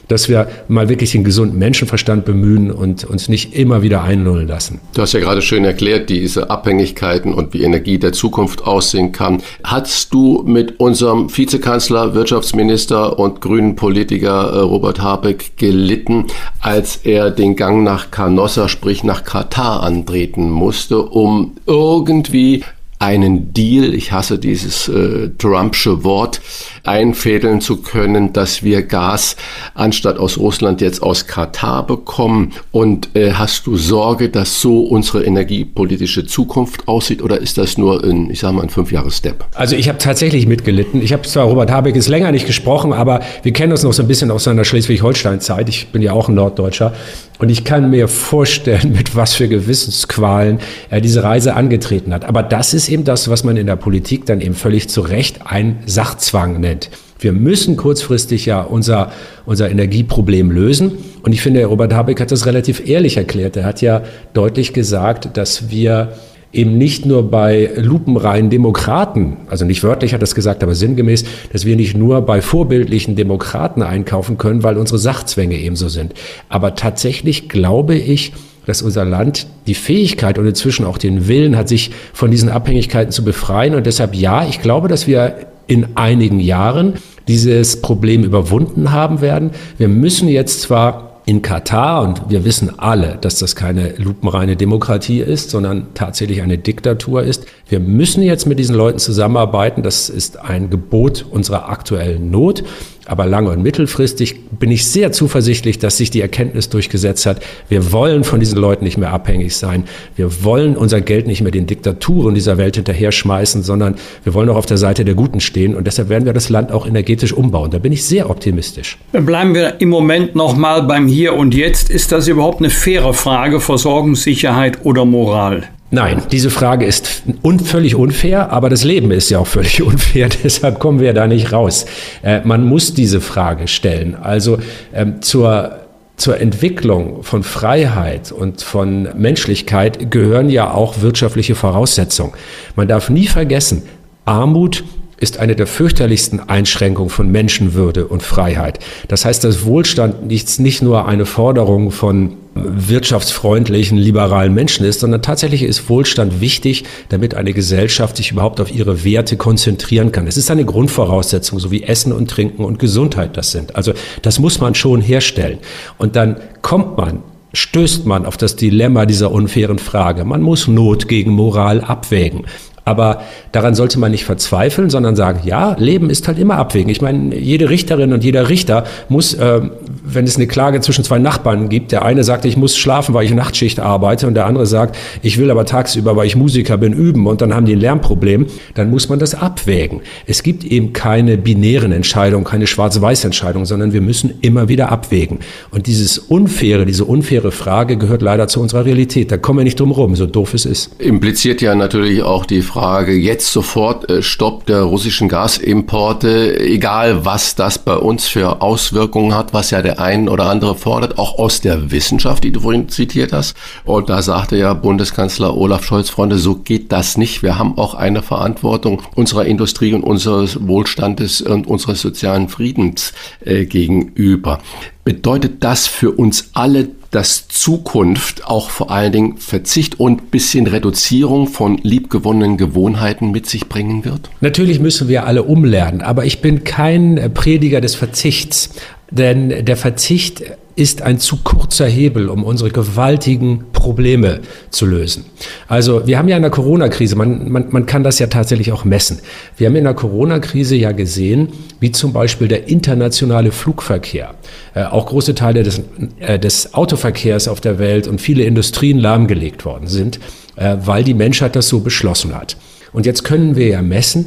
dass 0.09 0.29
wir 0.29 0.48
mal 0.68 0.88
wirklich 0.88 1.12
den 1.12 1.22
gesunden 1.22 1.59
Menschenverstand 1.59 2.24
bemühen 2.24 2.70
und 2.70 3.05
uns 3.05 3.29
nicht 3.29 3.55
immer 3.55 3.83
wieder 3.83 4.03
einlullen 4.03 4.48
lassen. 4.48 4.81
Du 4.94 5.03
hast 5.03 5.12
ja 5.12 5.20
gerade 5.20 5.42
schön 5.42 5.64
erklärt, 5.64 6.09
diese 6.09 6.51
Abhängigkeiten 6.51 7.33
und 7.33 7.55
wie 7.55 7.62
Energie 7.62 7.98
der 7.98 8.12
Zukunft 8.12 8.66
aussehen 8.66 9.12
kann. 9.12 9.42
Hast 9.62 10.12
du 10.12 10.42
mit 10.46 10.81
unserem 10.81 11.37
Vizekanzler, 11.37 12.14
Wirtschaftsminister 12.14 13.18
und 13.18 13.40
grünen 13.40 13.77
Politiker 13.77 14.51
äh, 14.53 14.59
Robert 14.61 15.01
Habeck 15.01 15.57
gelitten, 15.57 16.27
als 16.61 16.96
er 17.05 17.31
den 17.31 17.55
Gang 17.55 17.85
nach 17.85 18.11
Canossa, 18.11 18.68
sprich 18.68 19.05
nach 19.05 19.24
Katar 19.24 19.83
antreten 19.83 20.51
musste, 20.51 21.03
um 21.03 21.53
irgendwie 21.66 22.64
einen 22.98 23.52
Deal, 23.52 23.94
ich 23.94 24.12
hasse 24.12 24.38
dieses 24.38 24.88
äh, 24.88 25.30
Trumpsche 25.38 26.02
Wort, 26.02 26.40
einfädeln 26.82 27.61
zu 27.61 27.76
können, 27.76 28.32
dass 28.32 28.62
wir 28.62 28.82
Gas 28.82 29.37
anstatt 29.74 30.18
aus 30.18 30.38
Russland 30.38 30.80
jetzt 30.80 31.02
aus 31.02 31.26
Katar 31.26 31.87
bekommen? 31.87 32.52
Und 32.72 33.14
äh, 33.14 33.32
hast 33.32 33.66
du 33.66 33.76
Sorge, 33.76 34.30
dass 34.30 34.61
so 34.61 34.80
unsere 34.80 35.24
energiepolitische 35.24 36.26
Zukunft 36.26 36.88
aussieht 36.88 37.22
oder 37.22 37.38
ist 37.38 37.58
das 37.58 37.78
nur 37.78 38.02
ein, 38.02 38.30
ich 38.30 38.40
sage 38.40 38.54
mal, 38.54 38.62
ein 38.62 38.70
Fünfjahres-Step? 38.70 39.44
Also 39.54 39.76
ich 39.76 39.88
habe 39.88 39.98
tatsächlich 39.98 40.46
mitgelitten. 40.46 41.00
Ich 41.00 41.12
habe 41.12 41.22
zwar 41.22 41.44
Robert 41.44 41.70
Habeck 41.70 41.94
ist 41.94 42.08
länger 42.08 42.32
nicht 42.32 42.46
gesprochen, 42.46 42.92
aber 42.92 43.20
wir 43.42 43.52
kennen 43.52 43.72
uns 43.72 43.84
noch 43.84 43.92
so 43.92 44.02
ein 44.02 44.08
bisschen 44.08 44.30
aus 44.30 44.44
seiner 44.44 44.64
Schleswig-Holstein-Zeit. 44.64 45.68
Ich 45.68 45.88
bin 45.88 46.02
ja 46.02 46.12
auch 46.12 46.28
ein 46.28 46.34
Norddeutscher. 46.34 46.94
Und 47.38 47.50
ich 47.50 47.64
kann 47.64 47.90
mir 47.90 48.08
vorstellen, 48.08 48.92
mit 48.96 49.14
was 49.14 49.34
für 49.34 49.48
Gewissensqualen 49.48 50.58
er 50.90 51.00
diese 51.00 51.22
Reise 51.22 51.54
angetreten 51.54 52.12
hat. 52.12 52.24
Aber 52.24 52.42
das 52.42 52.74
ist 52.74 52.88
eben 52.88 53.05
das, 53.05 53.29
was 53.29 53.44
man 53.44 53.57
in 53.57 53.66
der 53.66 53.77
Politik 53.77 54.27
dann 54.27 54.40
eben 54.40 54.55
völlig 54.55 54.88
zu 54.88 55.01
Recht 55.01 55.40
ein 55.46 55.79
Sachzwang 55.87 56.61
nennt. 56.61 56.90
Wir 57.20 57.33
müssen 57.33 57.77
kurzfristig 57.77 58.46
ja 58.46 58.61
unser, 58.61 59.11
unser 59.44 59.70
Energieproblem 59.70 60.51
lösen. 60.51 60.92
Und 61.22 61.33
ich 61.33 61.42
finde, 61.42 61.64
Robert 61.64 61.92
Habeck 61.92 62.20
hat 62.20 62.31
das 62.31 62.46
relativ 62.46 62.87
ehrlich 62.88 63.16
erklärt. 63.16 63.57
Er 63.57 63.64
hat 63.64 63.83
ja 63.83 64.03
deutlich 64.35 64.72
gesagt, 64.72 65.37
dass 65.37 65.68
wir 65.70 66.12
eben 66.53 66.79
nicht 66.79 67.05
nur 67.05 67.31
bei 67.31 67.70
lupenreinen 67.77 68.51
Demokraten, 68.51 69.37
also 69.48 69.64
nicht 69.64 69.83
wörtlich 69.83 70.14
hat 70.14 70.22
er 70.22 70.24
es 70.24 70.35
gesagt, 70.35 70.62
aber 70.62 70.74
sinngemäß, 70.74 71.24
dass 71.53 71.66
wir 71.66 71.77
nicht 71.77 71.96
nur 71.96 72.22
bei 72.22 72.40
vorbildlichen 72.40 73.16
Demokraten 73.16 73.83
einkaufen 73.83 74.38
können, 74.38 74.62
weil 74.62 74.79
unsere 74.79 74.98
Sachzwänge 74.98 75.57
ebenso 75.57 75.88
sind. 75.88 76.14
Aber 76.48 76.74
tatsächlich 76.74 77.48
glaube 77.48 77.96
ich, 77.96 78.33
dass 78.68 78.83
unser 78.83 79.07
Land 79.07 79.46
die 79.66 79.74
Fähigkeit 79.74 80.38
und 80.38 80.46
inzwischen 80.46 80.85
auch 80.85 80.98
den 80.98 81.26
Willen 81.26 81.57
hat, 81.57 81.70
sich 81.70 81.90
von 82.12 82.31
diesen 82.31 82.50
Abhängigkeiten 82.50 83.11
zu 83.11 83.24
befreien. 83.24 83.74
Und 83.74 83.87
deshalb 83.87 84.14
ja, 84.14 84.46
ich 84.46 84.61
glaube, 84.61 84.88
dass 84.88 85.07
wir 85.07 85.46
in 85.66 85.96
einigen 85.96 86.38
Jahren 86.38 86.94
dieses 87.28 87.81
Problem 87.81 88.24
überwunden 88.24 88.92
haben 88.92 89.22
werden. 89.22 89.52
Wir 89.78 89.88
müssen 89.88 90.28
jetzt 90.28 90.61
zwar 90.61 91.22
in 91.24 91.40
Katar, 91.40 92.02
und 92.02 92.28
wir 92.28 92.44
wissen 92.44 92.78
alle, 92.78 93.16
dass 93.20 93.38
das 93.38 93.57
keine 93.57 93.94
lupenreine 93.96 94.57
Demokratie 94.57 95.20
ist, 95.20 95.48
sondern 95.48 95.88
tatsächlich 95.94 96.42
eine 96.42 96.59
Diktatur 96.59 97.22
ist. 97.22 97.46
Wir 97.68 97.81
müssen 97.81 98.22
jetzt 98.22 98.46
mit 98.46 98.59
diesen 98.59 98.74
Leuten 98.74 98.98
zusammenarbeiten. 98.98 99.83
Das 99.83 100.11
ist 100.11 100.38
ein 100.38 100.68
Gebot 100.68 101.24
unserer 101.31 101.70
aktuellen 101.70 102.31
Not. 102.31 102.64
Aber 103.09 103.27
lange- 103.27 103.51
und 103.51 103.62
mittelfristig 103.62 104.37
bin 104.51 104.71
ich 104.71 104.87
sehr 104.87 105.12
zuversichtlich, 105.12 105.79
dass 105.79 105.97
sich 105.97 106.11
die 106.11 106.21
Erkenntnis 106.21 106.68
durchgesetzt 106.68 107.25
hat, 107.27 107.40
wir 107.68 107.90
wollen 107.90 108.23
von 108.23 108.38
diesen 108.38 108.59
Leuten 108.59 108.85
nicht 108.85 108.99
mehr 108.99 109.12
abhängig 109.12 109.57
sein. 109.57 109.85
Wir 110.14 110.44
wollen 110.44 110.77
unser 110.77 111.01
Geld 111.01 111.27
nicht 111.27 111.40
mehr 111.40 111.51
den 111.51 111.66
Diktaturen 111.66 112.35
dieser 112.35 112.59
Welt 112.59 112.77
hinterher 112.77 113.11
schmeißen, 113.11 113.62
sondern 113.62 113.97
wir 114.25 114.35
wollen 114.35 114.51
auch 114.51 114.57
auf 114.57 114.66
der 114.66 114.77
Seite 114.77 115.07
der 115.07 115.14
Guten 115.14 115.40
stehen. 115.40 115.75
Und 115.75 115.87
deshalb 115.87 116.11
werden 116.11 116.27
wir 116.27 116.35
das 116.35 116.51
Land 116.51 116.71
auch 116.71 116.87
energetisch 116.87 117.33
umbauen. 117.33 117.71
Da 117.71 117.79
bin 117.79 117.92
ich 117.92 118.05
sehr 118.05 118.29
optimistisch. 118.29 118.99
Bleiben 119.12 119.55
wir 119.55 119.81
im 119.81 119.88
Moment 119.88 120.35
noch 120.35 120.55
mal 120.55 120.83
beim 120.83 121.09
Hier 121.09 121.35
und 121.35 121.55
Jetzt. 121.55 121.88
Ist 121.88 122.12
das 122.12 122.29
überhaupt 122.29 122.59
eine 122.61 122.68
faire 122.68 123.14
Frage, 123.14 123.59
Versorgungssicherheit 123.61 124.85
oder 124.85 125.07
Moral? 125.07 125.64
Nein, 125.90 126.22
diese 126.31 126.51
Frage 126.51 126.85
ist 126.85 127.22
un 127.42 127.61
völlig 127.61 127.94
unfair, 127.94 128.53
aber 128.53 128.68
das 128.68 128.85
Leben 128.85 129.11
ist 129.11 129.31
ja 129.31 129.38
auch 129.38 129.46
völlig 129.46 129.83
unfair, 129.83 130.29
deshalb 130.44 130.79
kommen 130.81 131.01
wir 131.01 131.14
da 131.14 131.27
nicht 131.27 131.53
raus. 131.53 131.87
Äh, 132.22 132.40
man 132.44 132.64
muss 132.64 132.92
diese 132.92 133.20
Frage 133.20 133.68
stellen. 133.68 134.14
Also 134.14 134.59
ähm, 134.92 135.22
zur 135.22 135.79
zur 136.18 136.40
Entwicklung 136.40 137.22
von 137.22 137.44
Freiheit 137.44 138.33
und 138.33 138.61
von 138.61 139.09
Menschlichkeit 139.16 140.11
gehören 140.11 140.51
ja 140.51 140.74
auch 140.74 141.01
wirtschaftliche 141.01 141.55
Voraussetzungen. 141.55 142.33
Man 142.74 142.88
darf 142.88 143.09
nie 143.09 143.29
vergessen, 143.29 143.85
Armut 144.24 144.83
ist 145.20 145.38
eine 145.38 145.55
der 145.55 145.68
fürchterlichsten 145.68 146.40
Einschränkungen 146.48 147.09
von 147.09 147.31
Menschenwürde 147.31 148.07
und 148.07 148.22
Freiheit. 148.22 148.81
Das 149.07 149.24
heißt, 149.24 149.44
dass 149.44 149.64
Wohlstand 149.64 150.27
nicht, 150.27 150.59
nicht 150.59 150.83
nur 150.83 151.07
eine 151.07 151.24
Forderung 151.24 151.92
von 151.92 152.35
wirtschaftsfreundlichen, 152.64 153.99
liberalen 153.99 154.55
Menschen 154.55 154.85
ist, 154.85 155.01
sondern 155.01 155.23
tatsächlich 155.23 155.62
ist 155.62 155.88
Wohlstand 155.88 156.40
wichtig, 156.40 156.85
damit 157.09 157.35
eine 157.35 157.53
Gesellschaft 157.53 158.16
sich 158.16 158.33
überhaupt 158.33 158.61
auf 158.61 158.75
ihre 158.75 159.05
Werte 159.05 159.37
konzentrieren 159.37 160.12
kann. 160.12 160.27
Es 160.27 160.37
ist 160.37 160.51
eine 160.51 160.64
Grundvoraussetzung, 160.64 161.59
so 161.59 161.71
wie 161.71 161.83
Essen 161.83 162.12
und 162.12 162.31
Trinken 162.31 162.64
und 162.64 162.79
Gesundheit 162.79 163.37
das 163.37 163.53
sind. 163.53 163.77
Also 163.77 163.92
das 164.23 164.38
muss 164.38 164.61
man 164.61 164.75
schon 164.75 165.01
herstellen. 165.01 165.59
Und 165.99 166.16
dann 166.16 166.37
kommt 166.62 166.97
man 166.97 167.23
stößt 167.53 168.05
man 168.07 168.27
auf 168.27 168.37
das 168.37 168.57
Dilemma 168.57 169.07
dieser 169.07 169.33
unfairen 169.33 169.79
Frage. 169.79 170.25
Man 170.25 170.42
muss 170.42 170.68
Not 170.68 171.09
gegen 171.09 171.33
Moral 171.33 171.81
abwägen. 171.81 172.44
Aber 172.88 173.20
daran 173.53 173.74
sollte 173.74 173.98
man 173.98 174.11
nicht 174.12 174.24
verzweifeln, 174.24 174.88
sondern 174.88 175.14
sagen, 175.14 175.40
ja, 175.44 175.77
Leben 175.79 176.09
ist 176.09 176.27
halt 176.27 176.38
immer 176.38 176.57
abwägen. 176.57 176.88
Ich 176.88 177.03
meine, 177.03 177.37
jede 177.37 177.68
Richterin 177.68 178.14
und 178.14 178.24
jeder 178.24 178.48
Richter 178.48 178.85
muss, 179.11 179.35
äh, 179.35 179.61
wenn 180.03 180.24
es 180.24 180.37
eine 180.37 180.46
Klage 180.46 180.81
zwischen 180.81 181.05
zwei 181.05 181.18
Nachbarn 181.18 181.68
gibt, 181.68 181.92
der 181.92 182.03
eine 182.07 182.24
sagt, 182.24 182.46
ich 182.46 182.57
muss 182.57 182.79
schlafen, 182.79 183.14
weil 183.14 183.27
ich 183.27 183.35
Nachtschicht 183.35 183.79
arbeite 183.79 184.27
und 184.27 184.33
der 184.33 184.46
andere 184.46 184.64
sagt, 184.64 184.96
ich 185.20 185.37
will 185.37 185.51
aber 185.51 185.66
tagsüber, 185.66 186.16
weil 186.16 186.27
ich 186.27 186.35
Musiker 186.35 186.79
bin, 186.79 186.94
üben 186.94 187.27
und 187.27 187.42
dann 187.42 187.55
haben 187.55 187.66
die 187.66 187.74
ein 187.74 187.81
Lärmproblem, 187.81 188.46
dann 188.72 188.88
muss 188.88 189.11
man 189.11 189.18
das 189.18 189.35
abwägen. 189.35 190.01
Es 190.24 190.42
gibt 190.42 190.64
eben 190.64 190.94
keine 190.94 191.37
binären 191.37 191.92
Entscheidungen, 191.92 192.44
keine 192.44 192.66
Schwarz-Weiß-Entscheidungen, 192.66 193.66
sondern 193.66 193.92
wir 193.92 194.01
müssen 194.01 194.33
immer 194.40 194.68
wieder 194.68 194.90
abwägen. 194.90 195.40
Und 195.70 195.87
dieses 195.88 196.16
Unfaire, 196.16 196.87
diese 196.87 197.05
unfaire 197.05 197.53
Frage 197.53 197.98
gehört 197.98 198.22
leider 198.22 198.48
zu 198.48 198.62
unserer 198.62 198.87
Realität. 198.87 199.31
Da 199.31 199.37
kommen 199.37 199.59
wir 199.59 199.64
nicht 199.64 199.79
drum 199.79 199.90
rum, 199.90 200.16
so 200.16 200.24
doof 200.24 200.55
es 200.55 200.64
ist. 200.64 200.98
Impliziert 200.98 201.61
ja 201.61 201.74
natürlich 201.74 202.22
auch 202.22 202.46
die 202.46 202.62
Frage, 202.62 202.78
Frage 202.79 203.12
jetzt 203.12 203.53
sofort 203.53 204.09
äh, 204.09 204.23
Stopp 204.23 204.67
der 204.67 204.83
russischen 204.83 205.29
Gasimporte, 205.29 206.61
egal 206.61 207.25
was 207.25 207.57
das 207.57 207.77
bei 207.81 207.97
uns 207.97 208.29
für 208.29 208.62
Auswirkungen 208.62 209.35
hat, 209.35 209.53
was 209.53 209.73
ja 209.73 209.83
der 209.83 209.99
ein 209.99 210.29
oder 210.29 210.45
andere 210.45 210.77
fordert, 210.77 211.19
auch 211.19 211.41
aus 211.41 211.61
der 211.61 211.91
Wissenschaft, 211.91 212.45
die 212.45 212.53
du 212.53 212.61
vorhin 212.61 212.88
zitiert 212.88 213.33
hast. 213.33 213.57
Und 213.85 214.09
da 214.09 214.23
sagte 214.23 214.57
ja 214.57 214.75
Bundeskanzler 214.75 215.57
Olaf 215.57 215.83
Scholz, 215.83 216.09
Freunde, 216.09 216.38
so 216.38 216.55
geht 216.55 216.93
das 216.93 217.17
nicht. 217.17 217.43
Wir 217.43 217.59
haben 217.59 217.77
auch 217.79 217.95
eine 217.95 218.23
Verantwortung 218.23 219.03
unserer 219.17 219.45
Industrie 219.45 219.93
und 219.93 220.05
unseres 220.05 220.69
Wohlstandes 220.69 221.41
und 221.41 221.67
unseres 221.67 222.01
sozialen 222.01 222.49
Friedens 222.49 223.12
äh, 223.45 223.64
gegenüber. 223.64 224.61
Bedeutet 225.09 225.64
das 225.64 225.87
für 225.87 226.11
uns 226.11 226.51
alle 226.53 226.90
dass 227.11 227.49
Zukunft 227.49 228.44
auch 228.44 228.68
vor 228.68 228.90
allen 228.90 229.11
Dingen 229.11 229.38
Verzicht 229.38 229.99
und 229.99 230.31
bisschen 230.31 230.66
Reduzierung 230.66 231.47
von 231.47 231.79
liebgewonnenen 231.79 232.59
Gewohnheiten 232.59 233.31
mit 233.31 233.47
sich 233.47 233.71
bringen 233.71 234.05
wird? 234.05 234.29
Natürlich 234.42 234.81
müssen 234.81 235.09
wir 235.09 235.25
alle 235.25 235.44
umlernen, 235.44 236.03
aber 236.03 236.27
ich 236.27 236.42
bin 236.42 236.62
kein 236.62 237.31
Prediger 237.33 237.81
des 237.81 237.94
Verzichts, 237.94 238.75
denn 239.11 239.64
der 239.64 239.79
Verzicht 239.79 240.42
ist 240.79 241.03
ein 241.03 241.19
zu 241.19 241.38
kurzer 241.38 241.87
Hebel, 241.87 242.29
um 242.29 242.45
unsere 242.45 242.71
gewaltigen 242.71 243.64
Probleme 243.73 244.41
zu 244.71 244.87
lösen. 244.87 245.25
Also 245.67 246.07
wir 246.07 246.19
haben 246.19 246.29
ja 246.29 246.37
in 246.37 246.43
der 246.43 246.53
Corona-Krise, 246.53 247.17
man, 247.17 247.51
man, 247.51 247.67
man 247.71 247.85
kann 247.85 248.05
das 248.05 248.21
ja 248.21 248.29
tatsächlich 248.29 248.71
auch 248.71 248.85
messen. 248.85 249.19
Wir 249.57 249.67
haben 249.67 249.75
in 249.75 249.83
der 249.83 249.95
Corona-Krise 249.95 250.77
ja 250.77 250.93
gesehen, 250.93 251.49
wie 251.81 251.91
zum 251.91 252.12
Beispiel 252.12 252.47
der 252.47 252.69
internationale 252.69 253.51
Flugverkehr, 253.51 254.35
äh, 254.75 254.85
auch 254.85 255.07
große 255.07 255.35
Teile 255.35 255.64
des, 255.64 255.83
äh, 256.21 256.38
des 256.38 256.75
Autoverkehrs 256.75 257.49
auf 257.49 257.61
der 257.61 257.81
Welt 257.81 258.07
und 258.07 258.21
viele 258.21 258.45
Industrien 258.45 258.99
lahmgelegt 258.99 259.64
worden 259.64 259.88
sind, 259.88 260.21
äh, 260.55 260.77
weil 260.85 261.03
die 261.03 261.14
Menschheit 261.14 261.57
das 261.57 261.67
so 261.67 261.81
beschlossen 261.81 262.37
hat. 262.37 262.57
Und 262.93 263.05
jetzt 263.05 263.25
können 263.25 263.57
wir 263.57 263.67
ja 263.67 263.83
messen, 263.83 264.27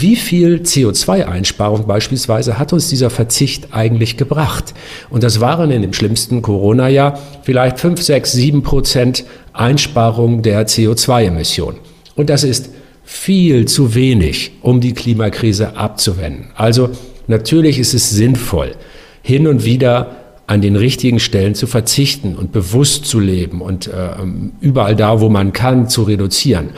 wie 0.00 0.16
viel 0.16 0.62
CO2-Einsparung 0.64 1.86
beispielsweise 1.86 2.58
hat 2.58 2.72
uns 2.72 2.88
dieser 2.88 3.10
Verzicht 3.10 3.68
eigentlich 3.72 4.16
gebracht? 4.16 4.74
Und 5.10 5.22
das 5.22 5.40
waren 5.40 5.70
in 5.70 5.82
dem 5.82 5.92
schlimmsten 5.92 6.40
Corona-Jahr 6.40 7.18
vielleicht 7.42 7.78
5, 7.78 8.00
6, 8.00 8.32
7 8.32 8.62
Prozent 8.62 9.24
Einsparung 9.52 10.42
der 10.42 10.66
CO2-Emissionen. 10.66 11.78
Und 12.14 12.30
das 12.30 12.44
ist 12.44 12.70
viel 13.04 13.66
zu 13.66 13.94
wenig, 13.94 14.52
um 14.62 14.80
die 14.80 14.94
Klimakrise 14.94 15.76
abzuwenden. 15.76 16.50
Also 16.54 16.90
natürlich 17.26 17.78
ist 17.78 17.92
es 17.92 18.10
sinnvoll, 18.10 18.74
hin 19.22 19.46
und 19.46 19.64
wieder 19.64 20.16
an 20.46 20.60
den 20.60 20.76
richtigen 20.76 21.20
Stellen 21.20 21.54
zu 21.54 21.66
verzichten 21.66 22.34
und 22.36 22.52
bewusst 22.52 23.06
zu 23.06 23.20
leben 23.20 23.60
und 23.60 23.86
äh, 23.86 24.10
überall 24.60 24.96
da, 24.96 25.20
wo 25.20 25.28
man 25.28 25.52
kann, 25.52 25.88
zu 25.88 26.02
reduzieren. 26.02 26.70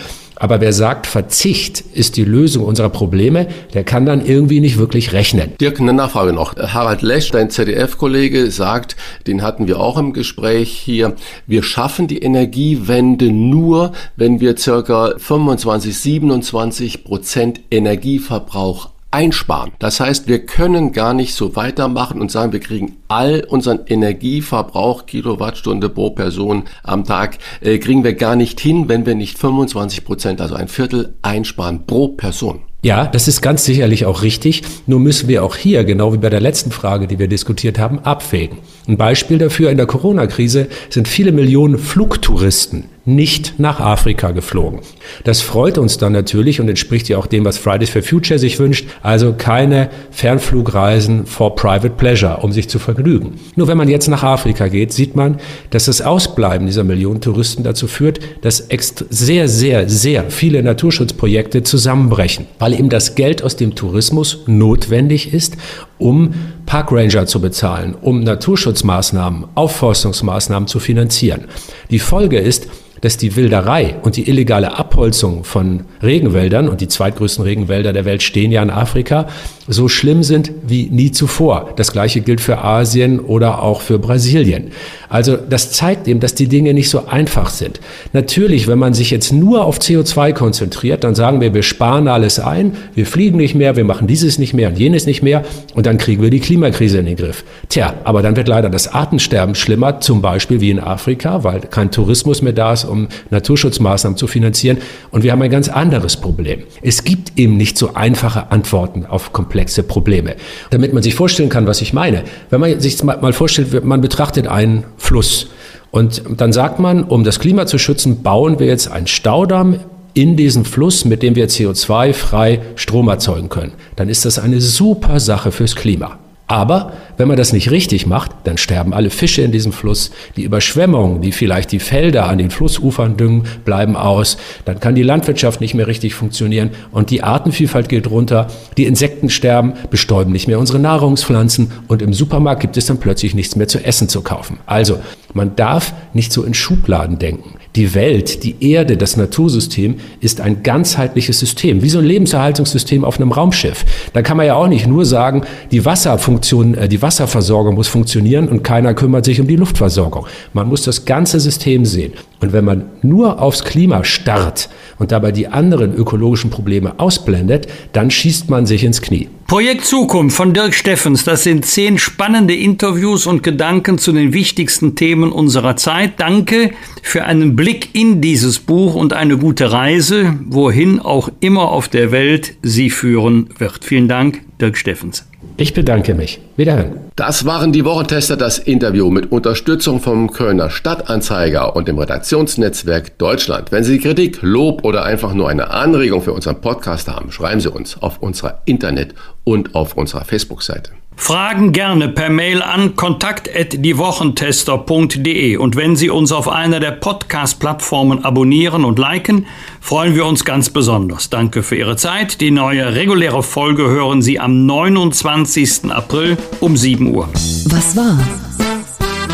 Aber 0.45 0.61
wer 0.61 0.75
sagt, 0.75 1.07
Verzicht 1.07 1.81
ist 1.95 2.19
die 2.19 2.25
Lösung 2.25 2.67
unserer 2.67 2.91
Probleme, 2.91 3.49
der 3.73 3.83
kann 3.83 4.05
dann 4.05 4.23
irgendwie 4.23 4.61
nicht 4.61 4.77
wirklich 4.77 5.15
rechnen. 5.15 5.53
Dirk, 5.59 5.81
eine 5.81 5.95
Nachfrage 5.95 6.35
noch. 6.35 6.55
Harald 6.55 7.01
Lesch, 7.01 7.31
dein 7.31 7.49
ZDF-Kollege, 7.49 8.51
sagt, 8.51 8.95
den 9.27 9.41
hatten 9.41 9.69
wir 9.69 9.81
auch 9.81 9.97
im 9.97 10.13
Gespräch 10.13 10.71
hier, 10.71 11.15
wir 11.47 11.63
schaffen 11.63 12.09
die 12.09 12.19
Energiewende 12.19 13.33
nur, 13.33 13.93
wenn 14.17 14.43
wir 14.43 14.59
circa 14.59 15.15
25, 15.17 15.97
27 15.97 17.05
Prozent 17.05 17.63
Energieverbrauch 17.71 18.91
einsparen. 19.15 19.71
Das 19.79 20.01
heißt, 20.01 20.27
wir 20.27 20.45
können 20.45 20.93
gar 20.93 21.15
nicht 21.15 21.35
so 21.35 21.55
weitermachen 21.55 22.21
und 22.21 22.33
sagen, 22.33 22.53
wir 22.53 22.59
kriegen 22.59 22.97
all 23.07 23.47
unseren 23.49 23.81
Energieverbrauch 23.87 25.07
Kilowattstunde 25.07 25.89
pro 25.89 26.11
Person 26.11 26.65
am 26.83 27.05
Tag, 27.05 27.39
äh, 27.61 27.79
kriegen 27.79 28.03
wir 28.03 28.15
gar 28.15 28.35
nicht 28.35 28.59
hin, 28.59 28.89
wenn 28.89 29.07
wir 29.07 29.15
nicht 29.15 29.39
25 29.39 30.05
Prozent, 30.05 30.41
also 30.41 30.57
ein 30.57 30.67
Viertel 30.67 31.15
einsparen 31.23 31.87
pro 31.87 32.09
Person. 32.09 32.63
Ja, 32.83 33.07
das 33.07 33.29
ist 33.29 33.41
ganz 33.41 33.65
sicherlich 33.65 34.05
auch 34.05 34.23
richtig. 34.23 34.63
Nur 34.87 34.99
müssen 35.01 35.29
wir 35.29 35.45
auch 35.45 35.57
hier, 35.57 35.85
genau 35.85 36.13
wie 36.13 36.19
bei 36.19 36.29
der 36.29 36.41
letzten 36.41 36.71
Frage, 36.71 37.07
die 37.07 37.19
wir 37.19 37.29
diskutiert 37.29 37.79
haben, 37.79 38.01
abwägen. 38.01 38.59
Ein 38.87 38.99
Beispiel 38.99 39.39
dafür 39.39 39.71
in 39.71 39.79
der 39.79 39.87
Corona-Krise 39.87 40.69
sind 40.91 41.09
viele 41.09 41.33
Millionen 41.33 41.79
Flugtouristen 41.79 42.85
nicht 43.05 43.59
nach 43.59 43.81
Afrika 43.81 44.31
geflogen. 44.31 44.81
Das 45.25 45.43
freut 45.43 45.77
uns 45.77 45.99
dann 45.99 46.13
natürlich 46.13 46.61
und 46.61 46.69
entspricht 46.69 47.09
ja 47.09 47.19
auch 47.19 47.27
dem, 47.27 47.45
was 47.45 47.59
Fridays 47.59 47.91
for 47.91 48.03
Future 48.03 48.39
sich 48.39 48.59
wünscht, 48.59 48.87
also 49.03 49.35
keine 49.35 49.91
Fernflugreisen 50.11 51.27
for 51.27 51.55
private 51.55 51.91
pleasure, 51.91 52.39
um 52.39 52.53
sich 52.53 52.69
zu 52.69 52.79
vergnügen. 52.79 53.35
Nur 53.57 53.69
wenn 53.69 53.77
man 53.77 53.89
jetzt 53.89 54.09
nach 54.09 54.23
Afrika 54.23 54.69
geht, 54.69 54.93
sieht 54.93 55.17
man, 55.17 55.39
dass 55.71 55.85
das 55.85 56.01
Ausbleiben 56.01 56.67
dieser 56.67 56.85
Millionen 56.85 57.21
Touristen 57.21 57.63
dazu 57.63 57.87
führt, 57.87 58.21
dass 58.41 58.69
sehr, 59.11 59.49
sehr, 59.49 59.89
sehr 59.89 60.31
viele 60.31 60.63
Naturschutzprojekte 60.63 61.63
zusammenbrechen, 61.63 62.47
weil 62.59 62.73
eben 62.73 62.89
das 62.89 63.15
Geld 63.15 63.43
aus 63.43 63.57
dem 63.57 63.75
Tourismus 63.75 64.45
notwendig 64.47 65.35
ist, 65.35 65.57
um 65.99 66.35
Parkranger 66.67 67.27
zu 67.27 67.41
bezahlen, 67.41 67.95
um 68.01 68.21
Naturschutzmaßnahmen, 68.21 69.47
Aufforstungsmaßnahmen 69.55 70.67
zu 70.67 70.79
finanzieren. 70.79 71.45
Die 71.91 71.99
Folge 71.99 72.39
ist, 72.39 72.69
dass 73.01 73.19
die 73.19 73.37
Wilderei 73.37 73.97
und 74.03 74.17
die 74.17 74.29
illegale 74.29 74.79
Abholzung 74.79 75.45
von 75.45 75.85
Regenwäldern 76.03 76.69
und 76.69 76.81
die 76.81 76.89
zweitgrößten 76.89 77.45
Regenwälder 77.45 77.93
der 77.93 78.07
Welt 78.07 78.23
stehen 78.23 78.51
ja 78.51 78.63
in 78.63 78.71
Afrika, 78.71 79.27
so 79.67 79.89
schlimm 79.89 80.23
sind 80.23 80.53
wie 80.67 80.89
nie 80.91 81.11
zuvor. 81.11 81.71
Das 81.77 81.93
gleiche 81.93 82.21
gilt 82.21 82.41
für 82.41 82.59
Asien 82.59 83.19
oder 83.19 83.63
auch 83.63 83.81
für 83.81 83.99
Brasilien. 83.99 84.73
Also 85.09 85.37
das 85.37 85.73
zeigt 85.73 86.07
eben, 86.07 86.21
dass 86.21 86.35
die 86.35 86.49
Dinge 86.49 86.75
nicht 86.75 86.91
so 86.91 87.07
einfach 87.07 87.49
sind. 87.49 87.81
Natürlich, 88.13 88.67
wenn 88.67 88.79
man 88.79 88.93
sich 88.95 89.11
jetzt 89.11 89.33
nur 89.33 89.65
auf 89.65 89.79
CO2 89.79 90.33
konzentriert, 90.33 91.05
dann 91.05 91.15
sagen 91.15 91.41
wir, 91.41 91.55
wir 91.55 91.63
sparen 91.63 92.09
alles 92.09 92.39
ein, 92.39 92.77
wir 92.95 93.07
fliegen 93.07 93.39
nicht 93.39 93.55
mehr, 93.55 93.77
wir 93.77 93.85
machen 93.85 94.07
dieses 94.07 94.39
nicht 94.39 94.53
mehr 94.53 94.69
und 94.69 94.79
jenes 94.79 95.07
nicht 95.07 95.23
mehr 95.23 95.45
und 95.75 95.87
dann 95.87 95.97
kriegen 95.97 96.23
wir 96.23 96.31
die 96.31 96.41
Klimakrise 96.41 96.99
in 96.99 97.07
den 97.07 97.17
Griff. 97.17 97.45
Tja, 97.69 97.95
aber 98.05 98.23
dann 98.23 98.37
wird 98.37 98.49
leider 98.49 98.69
das 98.69 98.89
Artensterben 98.89 99.55
schlimmer, 99.55 100.01
zum 100.01 100.21
Beispiel 100.21 100.61
wie 100.61 100.71
in 100.71 100.81
Afrika, 100.81 101.45
weil 101.45 101.61
kein 101.61 101.91
Tourismus 101.91 102.43
mehr 102.43 102.53
da 102.53 102.73
ist, 102.73 102.85
um 102.85 103.09
Naturschutzmaßnahmen 103.31 104.19
zu 104.19 104.27
finanzieren. 104.27 104.79
Und 105.11 105.23
wir 105.23 105.33
haben 105.33 105.43
ein 105.43 105.51
ganz 105.51 105.69
anderes 105.69 106.17
Problem. 106.17 106.65
Es 106.83 107.05
gibt 107.05 107.39
eben 107.39 107.57
nicht 107.57 107.79
so 107.79 107.95
einfache 107.95 108.51
Antworten 108.51 109.07
auf 109.07 109.33
komplexe 109.33 109.54
Probleme. 109.83 110.37
Damit 110.71 110.93
man 110.93 111.03
sich 111.03 111.15
vorstellen 111.15 111.49
kann, 111.49 111.67
was 111.67 111.81
ich 111.81 111.93
meine, 111.93 112.25
wenn 112.51 112.61
man 112.61 112.79
sich 112.81 113.03
mal 113.03 113.33
vorstellt, 113.33 113.85
man 113.85 114.01
betrachtet 114.01 114.47
einen 114.47 114.85
Fluss. 114.97 115.49
Und 115.91 116.23
dann 116.37 116.53
sagt 116.53 116.81
man, 116.81 117.05
um 117.05 117.23
das 117.23 117.39
Klima 117.39 117.67
zu 117.67 117.79
schützen, 117.79 118.23
bauen 118.23 118.59
wir 118.59 118.67
jetzt 118.67 118.91
einen 118.91 119.07
Staudamm 119.07 119.79
in 120.13 120.37
diesen 120.37 120.65
Fluss, 120.65 121.05
mit 121.05 121.23
dem 121.23 121.35
wir 121.37 121.49
CO2-frei 121.49 122.61
Strom 122.77 123.09
erzeugen 123.09 123.49
können. 123.49 123.73
Dann 123.97 124.09
ist 124.09 124.25
das 124.25 124.39
eine 124.39 124.61
super 124.61 125.21
Sache 125.21 125.53
fürs 125.53 125.77
Klima. 125.77 126.19
Aber 126.47 126.93
wenn 127.17 127.27
man 127.27 127.39
das 127.39 127.55
nicht 127.55 127.71
richtig 127.71 128.07
macht, 128.07 128.33
dann 128.45 128.59
sterben 128.59 128.93
alle 128.93 129.09
Fische 129.09 129.41
in 129.43 129.51
diesem 129.51 129.73
Fluss. 129.73 130.11
Die 130.37 130.43
Überschwemmungen, 130.43 131.23
die 131.23 131.33
vielleicht 131.33 131.73
die 131.73 131.79
Felder 131.79 132.29
an 132.29 132.39
den 132.39 132.51
Flussufern 132.51 133.17
düngen, 133.17 133.45
bleiben 133.65 133.97
aus. 133.97 134.37
Dann 134.67 134.79
kann 134.79 134.95
die 134.95 135.03
Landwirtschaft 135.03 135.63
nicht 135.63 135.75
mehr 135.75 135.87
richtig 135.87 136.15
funktionieren 136.15 136.71
und 136.93 137.11
die 137.11 137.23
Artenvielfalt 137.23 137.89
geht 137.89 138.11
runter. 138.11 138.49
Die 138.77 138.85
Insekten 138.85 139.31
sterben, 139.31 139.73
bestäuben 139.91 140.33
nicht 140.33 140.47
mehr 140.47 140.59
unsere 140.59 140.79
Nahrungspflanzen 140.79 141.73
und 141.89 142.03
im 142.03 142.13
Supermarkt 142.13 142.61
gibt 142.61 142.77
es 142.77 142.87
dann 142.87 142.99
plötzlich 142.99 143.35
nichts 143.35 143.57
mehr 143.57 143.69
zu 143.69 143.83
essen 143.83 144.09
zu 144.11 144.21
kaufen. 144.21 144.59
Also, 144.67 144.99
man 145.33 145.57
darf 145.57 145.95
nicht 146.13 146.33
so 146.33 146.45
in 146.45 146.55
Schubladen 146.55 147.19
denken. 147.19 147.55
Die 147.77 147.93
Welt, 147.93 148.45
die 148.45 148.55
Erde, 148.61 148.97
das 148.97 149.17
Natursystem 149.17 149.97
ist 150.21 150.41
ein 150.41 150.63
ganzheitliches 150.63 151.41
System, 151.41 151.83
wie 151.83 151.89
so 151.89 151.99
ein 151.99 152.05
Lebenserhaltungssystem 152.05 153.05
auf 153.05 153.19
einem 153.19 153.33
Raumschiff. 153.33 153.85
Da 154.13 154.23
kann 154.23 154.37
man 154.37 154.47
ja 154.47 154.55
auch 154.55 154.69
nicht 154.69 154.87
nur 154.87 155.05
sagen, 155.05 155.43
die 155.73 155.85
Wasserfunktion, 155.85 156.75
äh, 156.75 156.89
die 156.89 157.03
Wasserversorgung 157.03 157.75
muss 157.75 157.89
funktionieren 157.89 158.49
und 158.49 158.63
keiner 158.63 158.95
kümmert 158.95 159.25
sich 159.25 159.41
um 159.41 159.49
die 159.49 159.57
Luftversorgung. 159.57 160.27
Man 160.53 160.69
muss 160.69 160.83
das 160.83 161.05
ganze 161.05 161.41
System 161.41 161.85
sehen. 161.85 162.13
Und 162.45 162.53
wenn 162.53 162.67
man 162.67 162.85
nur 163.01 163.41
aufs 163.41 163.65
Klima 163.65 164.05
starrt 164.05 164.69
und 164.99 165.13
dabei 165.13 165.33
die 165.33 165.49
anderen 165.49 165.95
ökologischen 165.95 166.51
Probleme 166.51 166.93
ausblendet, 166.99 167.69
dann 167.95 168.11
schießt 168.11 168.51
man 168.51 168.67
sich 168.67 168.85
ins 168.85 169.01
Knie. 169.01 169.31
Projekt 169.47 169.87
Zukunft 169.87 170.37
von 170.37 170.53
Dirk 170.53 170.75
Steffens. 170.75 171.25
Das 171.25 171.45
sind 171.45 171.65
zehn 171.65 171.97
spannende 171.97 172.55
Interviews 172.55 173.27
und 173.27 173.43
Gedanken 173.43 173.97
zu 173.97 174.13
den 174.13 174.35
wichtigsten 174.35 174.95
Themen 174.95 175.33
unserer 175.33 175.77
Zeit. 175.77 176.21
Danke 176.21 176.73
für 177.01 177.25
einen 177.25 177.57
Blick 177.57 177.95
in 177.95 178.21
dieses 178.21 178.59
Buch 178.59 178.95
und 178.95 179.15
eine 179.15 179.39
gute 179.39 179.73
Reise, 179.73 180.39
wohin 180.45 181.01
auch 181.01 181.31
immer 181.41 181.71
auf 181.71 181.89
der 181.89 182.13
Welt 182.13 182.57
sie 182.63 182.91
führen 182.91 183.49
wird. 183.57 183.87
Vielen 183.87 184.09
Dank, 184.09 184.43
Dirk 184.61 184.77
Steffens. 184.77 185.27
Ich 185.57 185.75
bedanke 185.75 186.15
mich. 186.15 186.41
Wiederhören. 186.57 186.99
Das 187.17 187.45
waren 187.45 187.73
die 187.73 187.85
Wochentester, 187.85 188.37
das 188.37 188.59
Interview 188.59 189.11
mit 189.11 189.31
Unterstützung 189.31 190.01
vom 190.01 190.33
Kölner 190.33 190.71
Stadtanzeiger 190.71 191.77
und 191.77 191.89
dem 191.89 191.99
Redaktionsnetzwerk 191.99 193.19
Deutschland. 193.19 193.73
Wenn 193.73 193.85
Sie 193.85 193.99
Kritik, 193.99 194.39
Lob 194.43 194.85
oder 194.85 195.05
einfach 195.05 195.35
nur 195.35 195.49
eine 195.49 195.71
Anregung 195.71 196.23
für 196.23 196.33
unseren 196.33 196.61
Podcast 196.61 197.09
haben, 197.09 197.31
schreiben 197.31 197.61
Sie 197.61 197.71
uns 197.71 198.01
auf 198.01 198.19
unserer 198.23 198.63
Internet- 198.65 199.15
und 199.45 199.75
auf 199.75 199.97
unserer 199.97 200.25
Facebook-Seite. 200.25 200.91
Fragen 201.17 201.73
gerne 201.73 202.09
per 202.09 202.29
Mail 202.29 202.63
an 202.63 202.97
kontakt@diewochentester.de 202.97 205.57
und 205.57 205.77
wenn 205.77 205.95
Sie 205.97 206.11
uns 206.11 206.33
auf 206.33 206.49
einer 206.49 206.81
der 206.81 206.91
Podcast-Plattformen 206.91 208.25
abonnieren 208.25 208.85
und 208.85 208.99
liken, 208.99 209.47
freuen 209.81 210.15
wir 210.15 210.27
uns 210.27 210.45
ganz 210.45 210.69
besonders. 210.71 211.31
Danke 211.31 211.63
für 211.63 211.77
Ihre 211.77 211.97
Zeit. 211.97 212.41
Die 212.41 212.51
neue 212.51 212.95
reguläre 212.95 213.43
Folge 213.43 213.85
hören 213.85 214.21
Sie 214.23 214.41
am 214.41 214.67
29. 214.67 215.91
April 215.91 216.37
um 216.61 216.77
7 216.77 217.15
Uhr. 217.15 217.29
Was 217.67 217.97
war? 217.97 218.19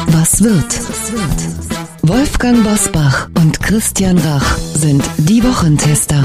Was 0.08 0.44
wird? 0.44 0.80
Wolfgang 2.02 2.62
Bosbach 2.64 3.28
und 3.38 3.60
Christian 3.60 4.18
Rach 4.18 4.56
sind 4.58 5.02
die 5.18 5.42
Wochentester. 5.44 6.24